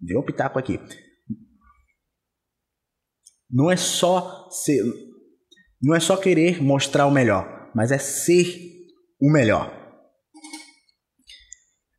Deu 0.00 0.20
um 0.20 0.24
pitaco 0.24 0.58
aqui. 0.58 0.80
Não 3.50 3.70
é 3.70 3.76
só 3.76 4.48
ser, 4.50 4.82
não 5.80 5.94
é 5.94 6.00
só 6.00 6.16
querer 6.16 6.62
mostrar 6.62 7.06
o 7.06 7.10
melhor, 7.10 7.70
mas 7.74 7.92
é 7.92 7.98
ser 7.98 8.46
o 9.20 9.30
melhor. 9.30 9.82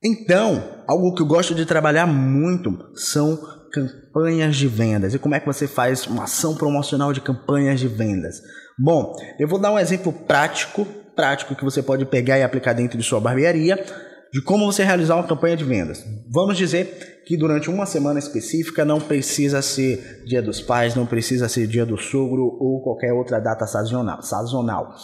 Então, 0.04 0.84
algo 0.86 1.16
que 1.16 1.22
eu 1.22 1.26
gosto 1.26 1.56
de 1.56 1.66
trabalhar 1.66 2.06
muito 2.06 2.92
são 2.96 3.53
campanhas 3.74 4.56
de 4.56 4.68
vendas. 4.68 5.16
E 5.16 5.20
como 5.20 5.34
é 5.34 5.40
que 5.40 5.48
você 5.48 5.68
faz 5.68 6.06
uma 6.06 6.26
ação 6.26 6.56
promocional 6.56 7.12
de 7.12 7.20
campanhas 7.20 7.80
de 7.80 7.88
vendas? 7.88 8.40
Bom, 8.78 9.16
eu 9.40 9.48
vou 9.48 9.60
dar 9.60 9.72
um 9.72 9.80
exemplo 9.80 10.14
prático, 10.14 10.86
prático 11.16 11.56
que 11.56 11.64
você 11.64 11.82
pode 11.82 12.06
pegar 12.06 12.38
e 12.38 12.44
aplicar 12.44 12.74
dentro 12.74 12.98
de 12.98 13.04
sua 13.04 13.20
barbearia, 13.20 13.84
de 14.32 14.42
como 14.44 14.72
você 14.72 14.84
realizar 14.84 15.16
uma 15.16 15.28
campanha 15.28 15.58
de 15.58 15.64
vendas. 15.64 16.04
Vamos 16.32 16.58
dizer 16.58 17.24
que 17.26 17.36
durante 17.36 17.70
uma 17.70 17.86
semana 17.86 18.20
específica 18.20 18.86
não 18.86 19.00
precisa 19.00 19.62
ser 19.62 20.24
Dia 20.26 20.42
dos 20.42 20.62
Pais, 20.62 20.96
não 20.96 21.06
precisa 21.06 21.50
ser 21.50 21.66
Dia 21.68 21.86
do 21.86 21.98
Sogro 21.98 22.58
ou 22.60 22.82
qualquer 22.84 23.12
outra 23.12 23.40
data 23.40 23.66
sazonal. 23.66 24.22
sazonal. 24.22 24.96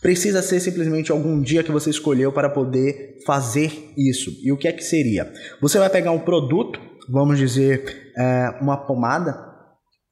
Precisa 0.00 0.42
ser 0.42 0.60
simplesmente 0.60 1.10
algum 1.10 1.40
dia 1.40 1.64
que 1.64 1.72
você 1.72 1.90
escolheu 1.90 2.32
para 2.32 2.48
poder 2.48 3.16
fazer 3.26 3.92
isso. 3.96 4.30
E 4.44 4.52
o 4.52 4.56
que 4.56 4.68
é 4.68 4.72
que 4.72 4.82
seria? 4.82 5.32
Você 5.60 5.78
vai 5.78 5.90
pegar 5.90 6.12
um 6.12 6.20
produto, 6.20 6.80
vamos 7.10 7.38
dizer 7.38 8.12
é, 8.16 8.58
uma 8.60 8.76
pomada, 8.76 9.46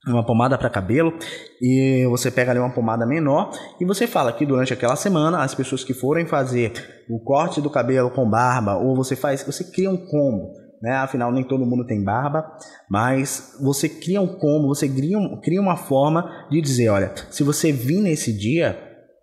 uma 0.06 0.24
pomada 0.24 0.56
para 0.56 0.70
cabelo, 0.70 1.12
e 1.60 2.06
você 2.08 2.30
pega 2.30 2.52
ali 2.52 2.60
uma 2.60 2.72
pomada 2.72 3.04
menor 3.04 3.50
e 3.80 3.84
você 3.84 4.06
fala 4.06 4.32
que 4.32 4.46
durante 4.46 4.72
aquela 4.72 4.96
semana 4.96 5.42
as 5.42 5.54
pessoas 5.54 5.82
que 5.82 5.92
forem 5.92 6.26
fazer 6.26 6.72
o 7.08 7.18
corte 7.18 7.60
do 7.60 7.70
cabelo 7.70 8.10
com 8.10 8.28
barba 8.28 8.76
ou 8.76 8.94
você 8.94 9.16
faz, 9.16 9.42
você 9.42 9.64
cria 9.64 9.90
um 9.90 9.96
combo, 9.96 10.52
né? 10.80 10.92
Afinal 10.96 11.32
nem 11.32 11.42
todo 11.42 11.66
mundo 11.66 11.86
tem 11.86 12.04
barba, 12.04 12.46
mas 12.88 13.56
você 13.60 13.88
cria 13.88 14.20
um 14.20 14.38
combo, 14.38 14.68
você 14.68 14.88
cria, 14.88 15.18
um, 15.18 15.40
cria 15.40 15.60
uma 15.60 15.76
forma 15.76 16.46
de 16.50 16.60
dizer, 16.60 16.88
olha, 16.88 17.12
se 17.30 17.42
você 17.42 17.72
vir 17.72 18.00
nesse 18.00 18.32
dia, 18.32 18.78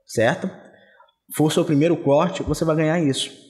certo? 0.06 0.50
For 1.36 1.52
seu 1.52 1.64
primeiro 1.64 1.96
corte, 1.98 2.44
você 2.44 2.66
vai 2.66 2.76
ganhar 2.76 3.00
isso. 3.00 3.43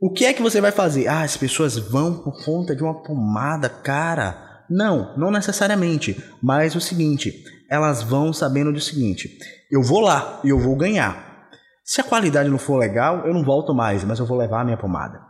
O 0.00 0.10
que 0.10 0.24
é 0.24 0.32
que 0.32 0.40
você 0.40 0.62
vai 0.62 0.72
fazer? 0.72 1.08
Ah, 1.08 1.20
as 1.20 1.36
pessoas 1.36 1.76
vão 1.76 2.14
por 2.14 2.42
conta 2.42 2.74
de 2.74 2.82
uma 2.82 3.02
pomada 3.02 3.68
cara. 3.68 4.64
Não, 4.70 5.14
não 5.14 5.30
necessariamente. 5.30 6.18
Mas 6.42 6.74
o 6.74 6.80
seguinte, 6.80 7.44
elas 7.68 8.02
vão 8.02 8.32
sabendo 8.32 8.72
do 8.72 8.80
seguinte: 8.80 9.28
eu 9.70 9.82
vou 9.82 10.00
lá 10.00 10.40
e 10.42 10.48
eu 10.48 10.58
vou 10.58 10.74
ganhar. 10.74 11.48
Se 11.84 12.00
a 12.00 12.04
qualidade 12.04 12.48
não 12.48 12.56
for 12.56 12.78
legal, 12.78 13.26
eu 13.26 13.34
não 13.34 13.44
volto 13.44 13.74
mais, 13.74 14.02
mas 14.02 14.18
eu 14.18 14.24
vou 14.24 14.38
levar 14.38 14.62
a 14.62 14.64
minha 14.64 14.78
pomada. 14.78 15.20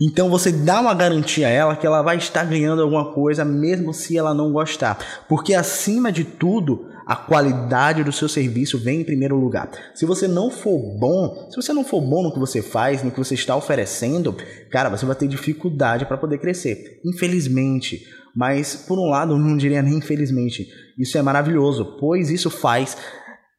Então 0.00 0.28
você 0.28 0.50
dá 0.50 0.80
uma 0.80 0.94
garantia 0.94 1.46
a 1.46 1.50
ela 1.50 1.76
que 1.76 1.86
ela 1.86 2.02
vai 2.02 2.16
estar 2.16 2.44
ganhando 2.44 2.82
alguma 2.82 3.12
coisa, 3.12 3.44
mesmo 3.44 3.94
se 3.94 4.18
ela 4.18 4.34
não 4.34 4.52
gostar. 4.52 4.98
Porque 5.28 5.54
acima 5.54 6.10
de 6.10 6.24
tudo, 6.24 6.88
a 7.08 7.16
qualidade 7.16 8.04
do 8.04 8.12
seu 8.12 8.28
serviço 8.28 8.78
vem 8.78 9.00
em 9.00 9.04
primeiro 9.04 9.34
lugar. 9.34 9.70
Se 9.94 10.04
você 10.04 10.28
não 10.28 10.50
for 10.50 10.78
bom, 10.78 11.48
se 11.50 11.56
você 11.56 11.72
não 11.72 11.82
for 11.82 12.02
bom 12.02 12.22
no 12.22 12.30
que 12.30 12.38
você 12.38 12.60
faz, 12.60 13.02
no 13.02 13.10
que 13.10 13.16
você 13.16 13.32
está 13.32 13.56
oferecendo, 13.56 14.36
cara, 14.70 14.90
você 14.90 15.06
vai 15.06 15.16
ter 15.16 15.26
dificuldade 15.26 16.04
para 16.04 16.18
poder 16.18 16.36
crescer. 16.36 17.00
Infelizmente. 17.02 18.06
Mas, 18.36 18.76
por 18.76 18.98
um 18.98 19.08
lado, 19.08 19.38
não 19.38 19.56
diria 19.56 19.80
nem 19.80 19.94
infelizmente. 19.94 20.68
Isso 20.98 21.16
é 21.16 21.22
maravilhoso, 21.22 21.96
pois 21.98 22.28
isso 22.28 22.50
faz 22.50 22.94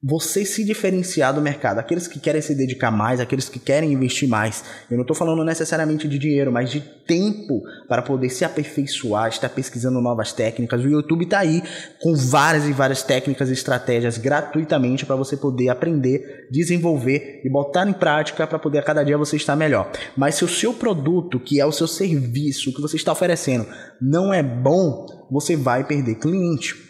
você 0.02 0.46
se 0.46 0.64
diferenciar 0.64 1.34
do 1.34 1.42
mercado. 1.42 1.80
Aqueles 1.80 2.08
que 2.08 2.20
querem 2.20 2.42
se 2.42 2.56
dedicar 2.56 2.90
mais, 2.90 3.20
aqueles 3.20 3.50
que 3.50 3.60
querem 3.60 3.92
investir 3.92 4.30
mais. 4.30 4.64
Eu 4.90 4.96
não 4.96 5.02
estou 5.02 5.16
falando 5.16 5.44
necessariamente 5.44 6.08
de 6.08 6.18
dinheiro, 6.18 6.52
mas 6.54 6.72
de 6.72 6.80
tempo 6.80 7.62
para 7.88 8.02
poder 8.02 8.30
se 8.30 8.46
aperfeiçoar, 8.46 9.28
estar 9.28 9.50
pesquisando 9.50 10.00
novas 10.00 10.32
técnicas. 10.32 10.82
O 10.86 10.88
YouTube 10.88 11.26
está 11.26 11.40
aí 11.40 11.62
com 12.02 12.16
várias 12.16 12.66
e 12.66 12.72
várias 12.72 13.04
técnicas 13.04 13.50
e 13.50 13.54
estratégias 13.54 14.18
gratuitamente 14.18 15.06
para 15.06 15.18
você 15.18 15.36
poder 15.36 15.68
aprender, 15.68 16.48
desenvolver 16.50 17.42
e 17.44 17.50
botar 17.50 17.88
em 17.88 17.94
prática 17.94 18.48
para 18.48 18.58
poder 18.58 18.80
a 18.80 18.84
cada 18.84 19.04
dia 19.04 19.18
você 19.18 19.36
estar 19.36 19.58
melhor. 19.58 19.92
Mas 20.16 20.36
se 20.36 20.46
o 20.46 20.48
seu 20.48 20.74
produto, 20.74 21.42
que 21.42 21.60
é 21.60 21.66
o 21.66 21.74
seu 21.74 21.88
serviço, 21.88 22.74
que 22.74 22.82
você 22.82 22.96
está 22.96 23.12
oferecendo, 23.12 23.68
não 24.02 24.34
é 24.34 24.42
bom, 24.42 25.06
você 25.30 25.58
vai 25.58 25.84
perder 25.84 26.16
cliente. 26.16 26.89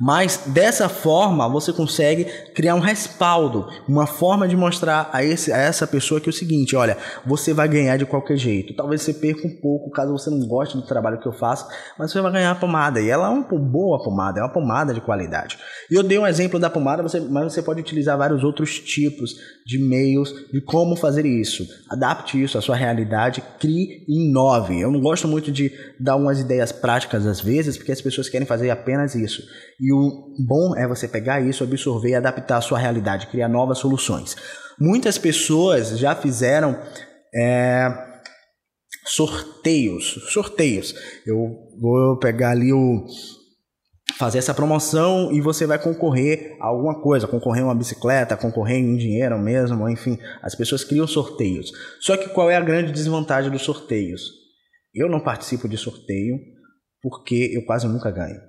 Mas 0.00 0.44
dessa 0.46 0.88
forma 0.88 1.48
você 1.48 1.72
consegue 1.72 2.24
criar 2.54 2.74
um 2.74 2.80
respaldo, 2.80 3.68
uma 3.88 4.06
forma 4.06 4.46
de 4.46 4.56
mostrar 4.56 5.10
a, 5.12 5.24
esse, 5.24 5.52
a 5.52 5.56
essa 5.56 5.86
pessoa 5.86 6.20
que 6.20 6.28
é 6.28 6.30
o 6.30 6.32
seguinte: 6.32 6.76
olha, 6.76 6.96
você 7.26 7.52
vai 7.52 7.68
ganhar 7.68 7.96
de 7.96 8.06
qualquer 8.06 8.36
jeito. 8.36 8.74
Talvez 8.74 9.02
você 9.02 9.12
perca 9.12 9.46
um 9.46 9.60
pouco 9.60 9.90
caso 9.90 10.12
você 10.12 10.30
não 10.30 10.46
goste 10.46 10.76
do 10.76 10.82
trabalho 10.82 11.18
que 11.18 11.26
eu 11.26 11.32
faço, 11.32 11.66
mas 11.98 12.12
você 12.12 12.20
vai 12.20 12.30
ganhar 12.30 12.52
a 12.52 12.54
pomada. 12.54 13.00
E 13.00 13.08
ela 13.08 13.26
é 13.26 13.30
uma 13.30 13.42
boa 13.58 14.02
pomada, 14.02 14.38
é 14.38 14.42
uma 14.42 14.52
pomada 14.52 14.94
de 14.94 15.00
qualidade. 15.00 15.58
E 15.90 15.94
eu 15.94 16.02
dei 16.02 16.18
um 16.18 16.26
exemplo 16.26 16.60
da 16.60 16.70
pomada, 16.70 17.02
você, 17.02 17.18
mas 17.20 17.52
você 17.52 17.62
pode 17.62 17.80
utilizar 17.80 18.16
vários 18.16 18.44
outros 18.44 18.78
tipos 18.78 19.34
de 19.68 19.78
meios 19.78 20.32
de 20.50 20.62
como 20.62 20.96
fazer 20.96 21.26
isso. 21.26 21.68
Adapte 21.90 22.42
isso 22.42 22.56
à 22.56 22.62
sua 22.62 22.74
realidade, 22.74 23.42
crie 23.60 24.02
e 24.08 24.26
inove. 24.26 24.80
Eu 24.80 24.90
não 24.90 24.98
gosto 24.98 25.28
muito 25.28 25.52
de 25.52 25.70
dar 26.00 26.16
umas 26.16 26.40
ideias 26.40 26.72
práticas 26.72 27.26
às 27.26 27.38
vezes, 27.38 27.76
porque 27.76 27.92
as 27.92 28.00
pessoas 28.00 28.30
querem 28.30 28.46
fazer 28.46 28.70
apenas 28.70 29.14
isso. 29.14 29.42
E 29.78 29.92
o 29.92 30.34
bom 30.38 30.74
é 30.74 30.88
você 30.88 31.06
pegar 31.06 31.42
isso, 31.42 31.62
absorver 31.62 32.08
e 32.08 32.14
adaptar 32.14 32.56
à 32.56 32.60
sua 32.62 32.78
realidade, 32.78 33.26
criar 33.26 33.46
novas 33.46 33.76
soluções. 33.76 34.34
Muitas 34.80 35.18
pessoas 35.18 35.98
já 35.98 36.14
fizeram 36.14 36.74
é, 37.34 37.88
sorteios. 39.04 40.30
Sorteios. 40.30 40.94
Eu 41.26 41.36
vou 41.78 42.18
pegar 42.18 42.52
ali 42.52 42.72
o. 42.72 43.04
Fazer 44.16 44.38
essa 44.38 44.54
promoção 44.54 45.30
e 45.32 45.40
você 45.40 45.66
vai 45.66 45.78
concorrer 45.78 46.56
a 46.60 46.66
alguma 46.66 47.00
coisa, 47.00 47.28
concorrer 47.28 47.62
a 47.62 47.66
uma 47.66 47.74
bicicleta, 47.74 48.36
concorrer 48.36 48.78
em 48.78 48.96
dinheiro 48.96 49.38
mesmo, 49.38 49.88
enfim. 49.88 50.18
As 50.42 50.54
pessoas 50.54 50.82
criam 50.82 51.06
sorteios. 51.06 51.70
Só 52.00 52.16
que 52.16 52.28
qual 52.30 52.50
é 52.50 52.56
a 52.56 52.60
grande 52.60 52.90
desvantagem 52.90 53.50
dos 53.50 53.62
sorteios? 53.62 54.22
Eu 54.94 55.08
não 55.08 55.20
participo 55.20 55.68
de 55.68 55.76
sorteio 55.76 56.36
porque 57.00 57.52
eu 57.54 57.64
quase 57.64 57.86
nunca 57.86 58.10
ganho. 58.10 58.40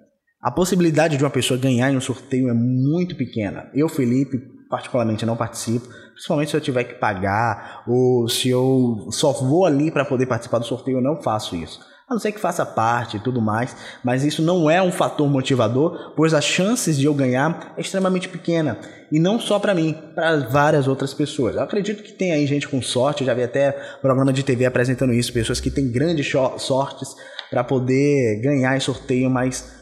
A 0.41 0.51
possibilidade 0.51 1.17
de 1.17 1.23
uma 1.23 1.29
pessoa 1.29 1.59
ganhar 1.59 1.91
em 1.91 1.97
um 1.97 2.01
sorteio 2.01 2.49
é 2.49 2.53
muito 2.53 3.15
pequena. 3.15 3.69
Eu, 3.73 3.89
Felipe, 3.89 4.39
particularmente 4.69 5.25
não 5.25 5.35
participo, 5.35 5.87
principalmente 6.13 6.51
se 6.51 6.57
eu 6.57 6.61
tiver 6.61 6.85
que 6.85 6.93
pagar 6.95 7.83
ou 7.87 8.27
se 8.29 8.49
eu 8.49 9.07
só 9.11 9.33
vou 9.33 9.65
ali 9.65 9.91
para 9.91 10.05
poder 10.05 10.27
participar 10.27 10.59
do 10.59 10.65
sorteio, 10.65 10.97
eu 10.97 11.01
não 11.01 11.21
faço 11.21 11.55
isso. 11.55 11.79
A 12.09 12.15
não 12.15 12.19
ser 12.19 12.31
que 12.31 12.39
faça 12.39 12.65
parte 12.65 13.17
e 13.17 13.19
tudo 13.19 13.39
mais, 13.39 13.75
mas 14.03 14.23
isso 14.23 14.41
não 14.41 14.67
é 14.67 14.81
um 14.81 14.91
fator 14.91 15.29
motivador, 15.29 16.11
pois 16.15 16.33
as 16.33 16.43
chances 16.43 16.97
de 16.97 17.05
eu 17.05 17.13
ganhar 17.13 17.73
é 17.77 17.81
extremamente 17.81 18.27
pequena. 18.27 18.79
E 19.11 19.19
não 19.19 19.39
só 19.39 19.59
para 19.59 19.75
mim, 19.75 19.95
para 20.15 20.37
várias 20.37 20.87
outras 20.87 21.13
pessoas. 21.13 21.55
Eu 21.55 21.61
acredito 21.61 22.01
que 22.01 22.11
tem 22.11 22.31
aí 22.31 22.47
gente 22.47 22.67
com 22.67 22.81
sorte, 22.81 23.21
eu 23.21 23.27
já 23.27 23.33
vi 23.35 23.43
até 23.43 23.73
programa 24.01 24.33
de 24.33 24.41
TV 24.41 24.65
apresentando 24.65 25.13
isso, 25.13 25.31
pessoas 25.31 25.59
que 25.59 25.69
têm 25.69 25.91
grandes 25.91 26.27
sortes 26.57 27.15
para 27.51 27.63
poder 27.63 28.41
ganhar 28.41 28.75
em 28.75 28.79
sorteio, 28.79 29.29
mas 29.29 29.78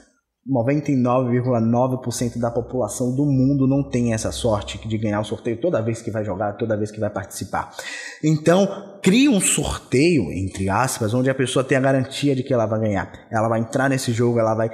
99,9% 0.50 2.40
da 2.40 2.50
população 2.50 3.14
do 3.14 3.26
mundo 3.26 3.68
não 3.68 3.84
tem 3.84 4.14
essa 4.14 4.32
sorte 4.32 4.88
de 4.88 4.98
ganhar 4.98 5.20
o 5.20 5.26
sorteio 5.26 5.60
toda 5.60 5.82
vez 5.82 6.02
que 6.02 6.10
vai 6.10 6.24
jogar, 6.24 6.54
toda 6.54 6.78
vez 6.78 6.90
que 6.90 7.00
vai 7.00 7.10
participar. 7.10 7.76
Então, 8.24 8.98
crie 9.02 9.28
um 9.28 9.42
sorteio, 9.42 10.32
entre 10.32 10.70
aspas, 10.70 11.14
onde 11.14 11.30
a 11.30 11.36
pessoa 11.36 11.66
tem 11.66 11.78
a 11.78 11.82
garantia 11.82 12.34
de 12.36 12.44
que 12.44 12.54
ela 12.54 12.66
vai 12.66 12.80
ganhar. 12.80 13.12
Ela 13.30 13.50
vai 13.50 13.60
entrar 13.60 13.90
nesse 13.90 14.14
jogo, 14.14 14.40
ela 14.40 14.56
vai 14.56 14.70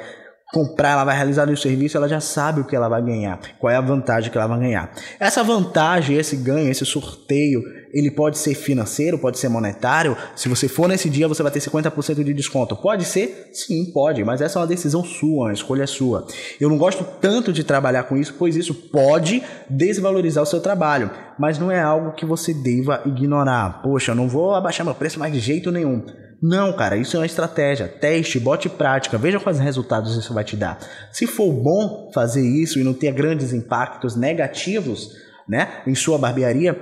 comprar, 0.54 0.92
ela 0.92 1.04
vai 1.04 1.16
realizar 1.16 1.50
o 1.50 1.58
serviço, 1.58 1.98
ela 1.98 2.08
já 2.08 2.20
sabe 2.20 2.62
o 2.62 2.64
que 2.64 2.76
ela 2.76 2.88
vai 2.88 3.02
ganhar, 3.02 3.40
qual 3.58 3.74
é 3.74 3.76
a 3.76 3.82
vantagem 3.82 4.32
que 4.32 4.38
ela 4.38 4.46
vai 4.46 4.60
ganhar. 4.60 4.94
Essa 5.20 5.44
vantagem, 5.44 6.16
esse 6.16 6.36
ganho, 6.36 6.70
esse 6.70 6.86
sorteio, 6.86 7.64
ele 7.92 8.12
pode 8.12 8.38
ser 8.38 8.54
financeiro, 8.54 9.18
pode 9.18 9.40
ser 9.40 9.50
monetário. 9.50 10.16
Se 10.36 10.48
você 10.48 10.68
for 10.68 10.88
nesse 10.88 11.10
dia, 11.10 11.28
você 11.28 11.42
vai 11.42 11.52
ter 11.52 11.60
50% 11.60 12.24
de 12.24 12.34
desconto. 12.34 12.76
Pode 12.76 13.04
ser? 13.04 13.50
Sim, 13.52 13.92
pode, 13.92 14.24
mas 14.24 14.42
essa 14.42 14.60
é 14.60 14.62
uma 14.62 14.68
decisão 14.68 15.04
sua, 15.04 15.46
uma 15.46 15.54
escolha 15.54 15.88
sua. 15.88 16.28
Eu 16.62 16.70
não 16.70 16.78
gosto 16.78 17.04
tanto 17.20 17.52
de 17.52 17.64
trabalhar 17.64 18.04
com 18.04 18.16
isso, 18.16 18.36
pois 18.38 18.56
isso 18.56 18.76
pode 18.76 19.42
desvalorizar 19.68 20.44
o 20.44 20.48
seu 20.48 20.62
trabalho, 20.62 21.10
mas 21.38 21.58
não 21.58 21.72
é 21.72 21.82
algo 21.82 22.14
que 22.14 22.26
você 22.26 22.54
deva 22.54 23.02
ignorar. 23.08 23.82
Poxa, 23.82 24.12
eu 24.12 24.16
não 24.16 24.28
vou 24.28 24.54
abaixar 24.54 24.86
meu 24.86 24.94
preço 24.94 25.20
mais 25.20 25.34
de 25.34 25.40
jeito 25.40 25.72
nenhum. 25.72 26.04
Não, 26.46 26.74
cara, 26.74 26.98
isso 26.98 27.16
é 27.16 27.22
uma 27.22 27.26
estratégia. 27.26 27.88
Teste, 27.88 28.38
bote 28.38 28.68
prática, 28.68 29.18
veja 29.18 29.40
quais 29.40 29.60
resultados 29.60 30.18
isso 30.18 30.34
vai 30.34 30.44
te 30.44 30.58
dar. 30.58 30.78
Se 31.10 31.26
for 31.26 31.50
bom 31.54 32.12
fazer 32.14 32.46
isso 32.46 32.78
e 32.78 32.84
não 32.84 32.94
ter 32.94 33.14
grandes 33.14 33.54
impactos 33.54 34.18
negativos, 34.18 35.08
né, 35.48 35.82
em 35.88 35.96
sua 35.96 36.18
barbearia, 36.18 36.78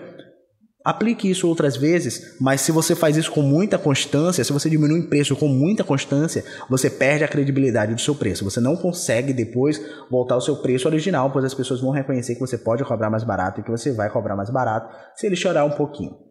aplique 0.84 1.30
isso 1.30 1.48
outras 1.48 1.78
vezes, 1.78 2.38
mas 2.42 2.62
se 2.62 2.72
você 2.72 2.96
faz 2.96 3.16
isso 3.16 3.32
com 3.32 3.44
muita 3.44 3.78
constância, 3.78 4.44
se 4.44 4.52
você 4.52 4.68
diminui 4.68 5.02
o 5.02 5.10
preço 5.10 5.36
com 5.36 5.48
muita 5.48 5.84
constância, 5.84 6.44
você 6.68 6.90
perde 6.90 7.24
a 7.24 7.28
credibilidade 7.28 7.94
do 7.94 8.02
seu 8.02 8.16
preço. 8.16 8.44
Você 8.44 8.60
não 8.60 8.76
consegue 8.76 9.32
depois 9.32 9.80
voltar 10.10 10.34
ao 10.34 10.42
seu 10.42 10.56
preço 10.56 10.88
original, 10.88 11.30
pois 11.30 11.46
as 11.46 11.54
pessoas 11.54 11.82
vão 11.82 11.92
reconhecer 11.92 12.34
que 12.34 12.42
você 12.42 12.58
pode 12.58 12.84
cobrar 12.84 13.12
mais 13.12 13.24
barato 13.24 13.60
e 13.60 13.64
que 13.64 13.70
você 13.70 13.92
vai 13.92 14.10
cobrar 14.10 14.36
mais 14.36 14.50
barato 14.50 14.92
se 15.16 15.28
ele 15.28 15.36
chorar 15.36 15.66
um 15.66 15.72
pouquinho. 15.78 16.31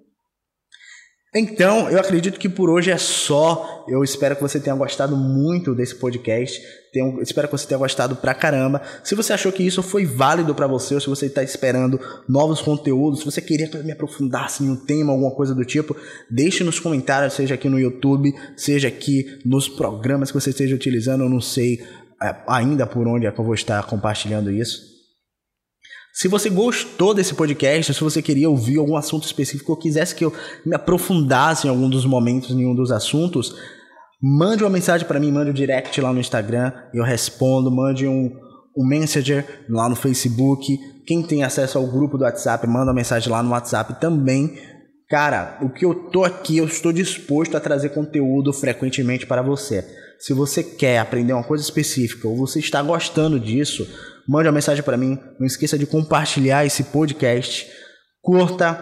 Então, 1.33 1.89
eu 1.89 2.01
acredito 2.01 2.41
que 2.41 2.49
por 2.49 2.69
hoje 2.69 2.91
é 2.91 2.99
só. 2.99 3.85
Eu 3.87 4.03
espero 4.03 4.35
que 4.35 4.43
você 4.43 4.59
tenha 4.59 4.75
gostado 4.75 5.17
muito 5.17 5.77
desse 5.77 5.95
podcast. 5.95 6.61
Tenho, 6.93 7.23
espero 7.23 7.47
que 7.47 7.57
você 7.57 7.69
tenha 7.69 7.79
gostado 7.79 8.17
pra 8.17 8.35
caramba. 8.35 8.83
Se 9.05 9.15
você 9.15 9.33
achou 9.33 9.53
que 9.53 9.63
isso 9.63 9.81
foi 9.81 10.05
válido 10.05 10.53
para 10.57 10.67
você, 10.67 10.93
ou 10.95 11.01
se 11.01 11.09
você 11.09 11.27
está 11.27 11.41
esperando 11.41 12.01
novos 12.29 12.61
conteúdos, 12.61 13.21
se 13.21 13.25
você 13.25 13.41
queria 13.41 13.69
que 13.69 13.77
eu 13.77 13.85
me 13.85 13.93
aprofundasse 13.93 14.65
em 14.65 14.71
um 14.71 14.77
tema, 14.77 15.13
alguma 15.13 15.31
coisa 15.31 15.55
do 15.55 15.65
tipo, 15.65 15.97
deixe 16.29 16.65
nos 16.65 16.81
comentários, 16.81 17.35
seja 17.35 17.55
aqui 17.55 17.69
no 17.69 17.79
YouTube, 17.79 18.35
seja 18.57 18.89
aqui 18.89 19.39
nos 19.45 19.69
programas 19.69 20.33
que 20.33 20.41
você 20.41 20.51
esteja 20.51 20.75
utilizando. 20.75 21.23
Eu 21.23 21.31
não 21.31 21.41
sei 21.41 21.81
é, 22.21 22.35
ainda 22.49 22.89
por 22.89 23.07
onde 23.07 23.27
é 23.27 23.31
que 23.31 23.39
eu 23.39 23.45
vou 23.45 23.55
estar 23.55 23.81
compartilhando 23.85 24.51
isso. 24.51 24.90
Se 26.13 26.29
você 26.29 26.51
gostou 26.51 27.15
desse 27.15 27.35
podcast, 27.35 27.95
se 27.95 28.01
você 28.01 28.21
queria 28.21 28.51
ouvir 28.51 28.79
algum 28.79 28.97
assunto 28.97 29.25
específico 29.25 29.73
ou 29.73 29.79
quisesse 29.79 30.15
que 30.15 30.25
eu 30.25 30.33
me 30.67 30.75
aprofundasse 30.75 31.67
em 31.67 31.71
algum 31.71 31.89
dos 31.89 32.05
momentos, 32.05 32.51
em 32.51 32.67
um 32.67 32.75
dos 32.75 32.91
assuntos, 32.91 33.55
mande 34.21 34.65
uma 34.65 34.71
mensagem 34.71 35.07
para 35.07 35.21
mim, 35.21 35.31
mande 35.31 35.51
um 35.51 35.55
direct 35.55 36.01
lá 36.01 36.13
no 36.13 36.21
Instagram, 36.21 36.73
eu 36.93 37.05
respondo, 37.05 37.71
mande 37.71 38.09
um, 38.09 38.31
um 38.77 38.87
messenger 38.87 39.65
lá 39.69 39.89
no 39.89 39.95
Facebook. 39.97 40.79
Quem 41.07 41.23
tem 41.23 41.45
acesso 41.45 41.79
ao 41.79 41.87
grupo 41.87 42.19
do 42.19 42.25
WhatsApp, 42.25 42.67
manda 42.67 42.87
uma 42.87 42.95
mensagem 42.95 43.31
lá 43.31 43.43
no 43.43 43.51
WhatsApp 43.51 44.01
também. 44.01 44.59
Cara, 45.09 45.59
o 45.63 45.71
que 45.71 45.85
eu 45.85 45.95
tô 45.95 46.25
aqui, 46.25 46.59
eu 46.59 46.67
estou 46.67 46.93
disposto 46.93 47.57
a 47.57 47.61
trazer 47.61 47.91
conteúdo 47.91 48.53
frequentemente 48.53 49.27
para 49.27 49.43
você. 49.43 49.85
Se 50.19 50.35
você 50.35 50.63
quer 50.63 50.99
aprender 50.99 51.33
uma 51.33 51.43
coisa 51.43 51.65
específica 51.65 52.29
ou 52.29 52.37
você 52.37 52.59
está 52.59 52.83
gostando 52.83 53.41
disso, 53.41 53.89
mande 54.31 54.47
uma 54.47 54.55
mensagem 54.55 54.85
para 54.85 54.97
mim. 54.97 55.19
Não 55.41 55.47
esqueça 55.47 55.77
de 55.77 55.87
compartilhar 55.87 56.65
esse 56.65 56.85
podcast. 56.85 57.67
Curta, 58.23 58.79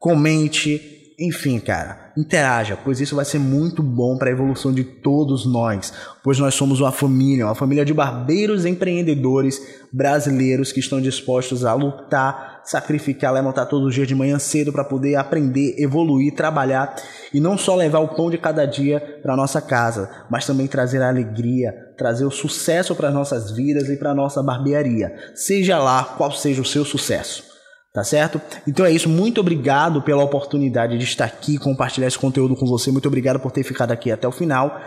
comente, 0.00 0.80
enfim, 1.20 1.58
cara, 1.58 2.12
interaja, 2.16 2.78
pois 2.82 2.98
isso 2.98 3.14
vai 3.14 3.26
ser 3.26 3.38
muito 3.38 3.82
bom 3.82 4.16
para 4.16 4.30
a 4.30 4.32
evolução 4.32 4.72
de 4.72 4.84
todos 4.84 5.44
nós, 5.44 5.92
pois 6.24 6.38
nós 6.38 6.54
somos 6.54 6.80
uma 6.80 6.92
família, 6.92 7.44
uma 7.44 7.54
família 7.54 7.84
de 7.84 7.92
barbeiros 7.92 8.64
empreendedores 8.64 9.60
brasileiros 9.92 10.72
que 10.72 10.80
estão 10.80 11.00
dispostos 11.00 11.64
a 11.64 11.74
lutar, 11.74 12.55
sacrificar, 12.66 13.32
levantar 13.32 13.66
todos 13.66 13.88
os 13.88 13.94
dias 13.94 14.08
de 14.08 14.14
manhã 14.14 14.38
cedo 14.38 14.72
para 14.72 14.84
poder 14.84 15.14
aprender, 15.14 15.74
evoluir, 15.78 16.34
trabalhar 16.34 16.96
e 17.32 17.40
não 17.40 17.56
só 17.56 17.74
levar 17.74 18.00
o 18.00 18.08
pão 18.08 18.30
de 18.30 18.36
cada 18.36 18.66
dia 18.66 19.20
para 19.22 19.36
nossa 19.36 19.62
casa, 19.62 20.10
mas 20.28 20.44
também 20.44 20.66
trazer 20.66 21.00
a 21.00 21.08
alegria, 21.08 21.72
trazer 21.96 22.24
o 22.24 22.30
sucesso 22.30 22.94
para 22.94 23.10
nossas 23.10 23.52
vidas 23.52 23.88
e 23.88 23.96
para 23.96 24.14
nossa 24.14 24.42
barbearia, 24.42 25.14
seja 25.34 25.78
lá 25.78 26.04
qual 26.18 26.32
seja 26.32 26.60
o 26.60 26.64
seu 26.64 26.84
sucesso. 26.84 27.56
Tá 27.94 28.04
certo? 28.04 28.38
Então 28.68 28.84
é 28.84 28.92
isso. 28.92 29.08
Muito 29.08 29.40
obrigado 29.40 30.02
pela 30.02 30.22
oportunidade 30.22 30.98
de 30.98 31.04
estar 31.04 31.24
aqui 31.24 31.56
compartilhar 31.56 32.06
esse 32.06 32.18
conteúdo 32.18 32.54
com 32.54 32.66
você. 32.66 32.92
Muito 32.92 33.08
obrigado 33.08 33.40
por 33.40 33.50
ter 33.50 33.62
ficado 33.62 33.90
aqui 33.90 34.12
até 34.12 34.28
o 34.28 34.32
final. 34.32 34.78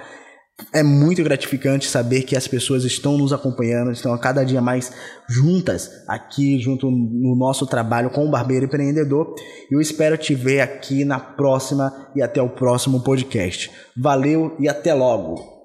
É 0.72 0.84
muito 0.84 1.24
gratificante 1.24 1.88
saber 1.88 2.24
que 2.24 2.36
as 2.36 2.48
pessoas 2.48 2.84
estão 2.84 3.18
nos 3.18 3.34
acompanhando, 3.34 3.92
estão 3.92 4.14
a 4.14 4.20
cada 4.20 4.44
dia 4.44 4.62
mais 4.62 4.92
juntas 5.28 6.04
aqui, 6.08 6.60
junto 6.60 6.92
no 6.92 7.36
nosso 7.36 7.66
trabalho 7.66 8.10
com 8.10 8.26
o 8.26 8.30
Barbeiro 8.32 8.66
Empreendedor. 8.66 9.34
Eu 9.72 9.82
espero 9.82 10.18
te 10.18 10.36
ver 10.36 10.62
aqui 10.62 11.04
na 11.04 11.20
próxima 11.20 12.10
e 12.16 12.22
até 12.22 12.42
o 12.42 12.50
próximo 12.50 13.02
podcast. 13.02 13.72
Valeu 13.98 14.56
e 14.60 14.68
até 14.70 14.94
logo! 14.94 15.59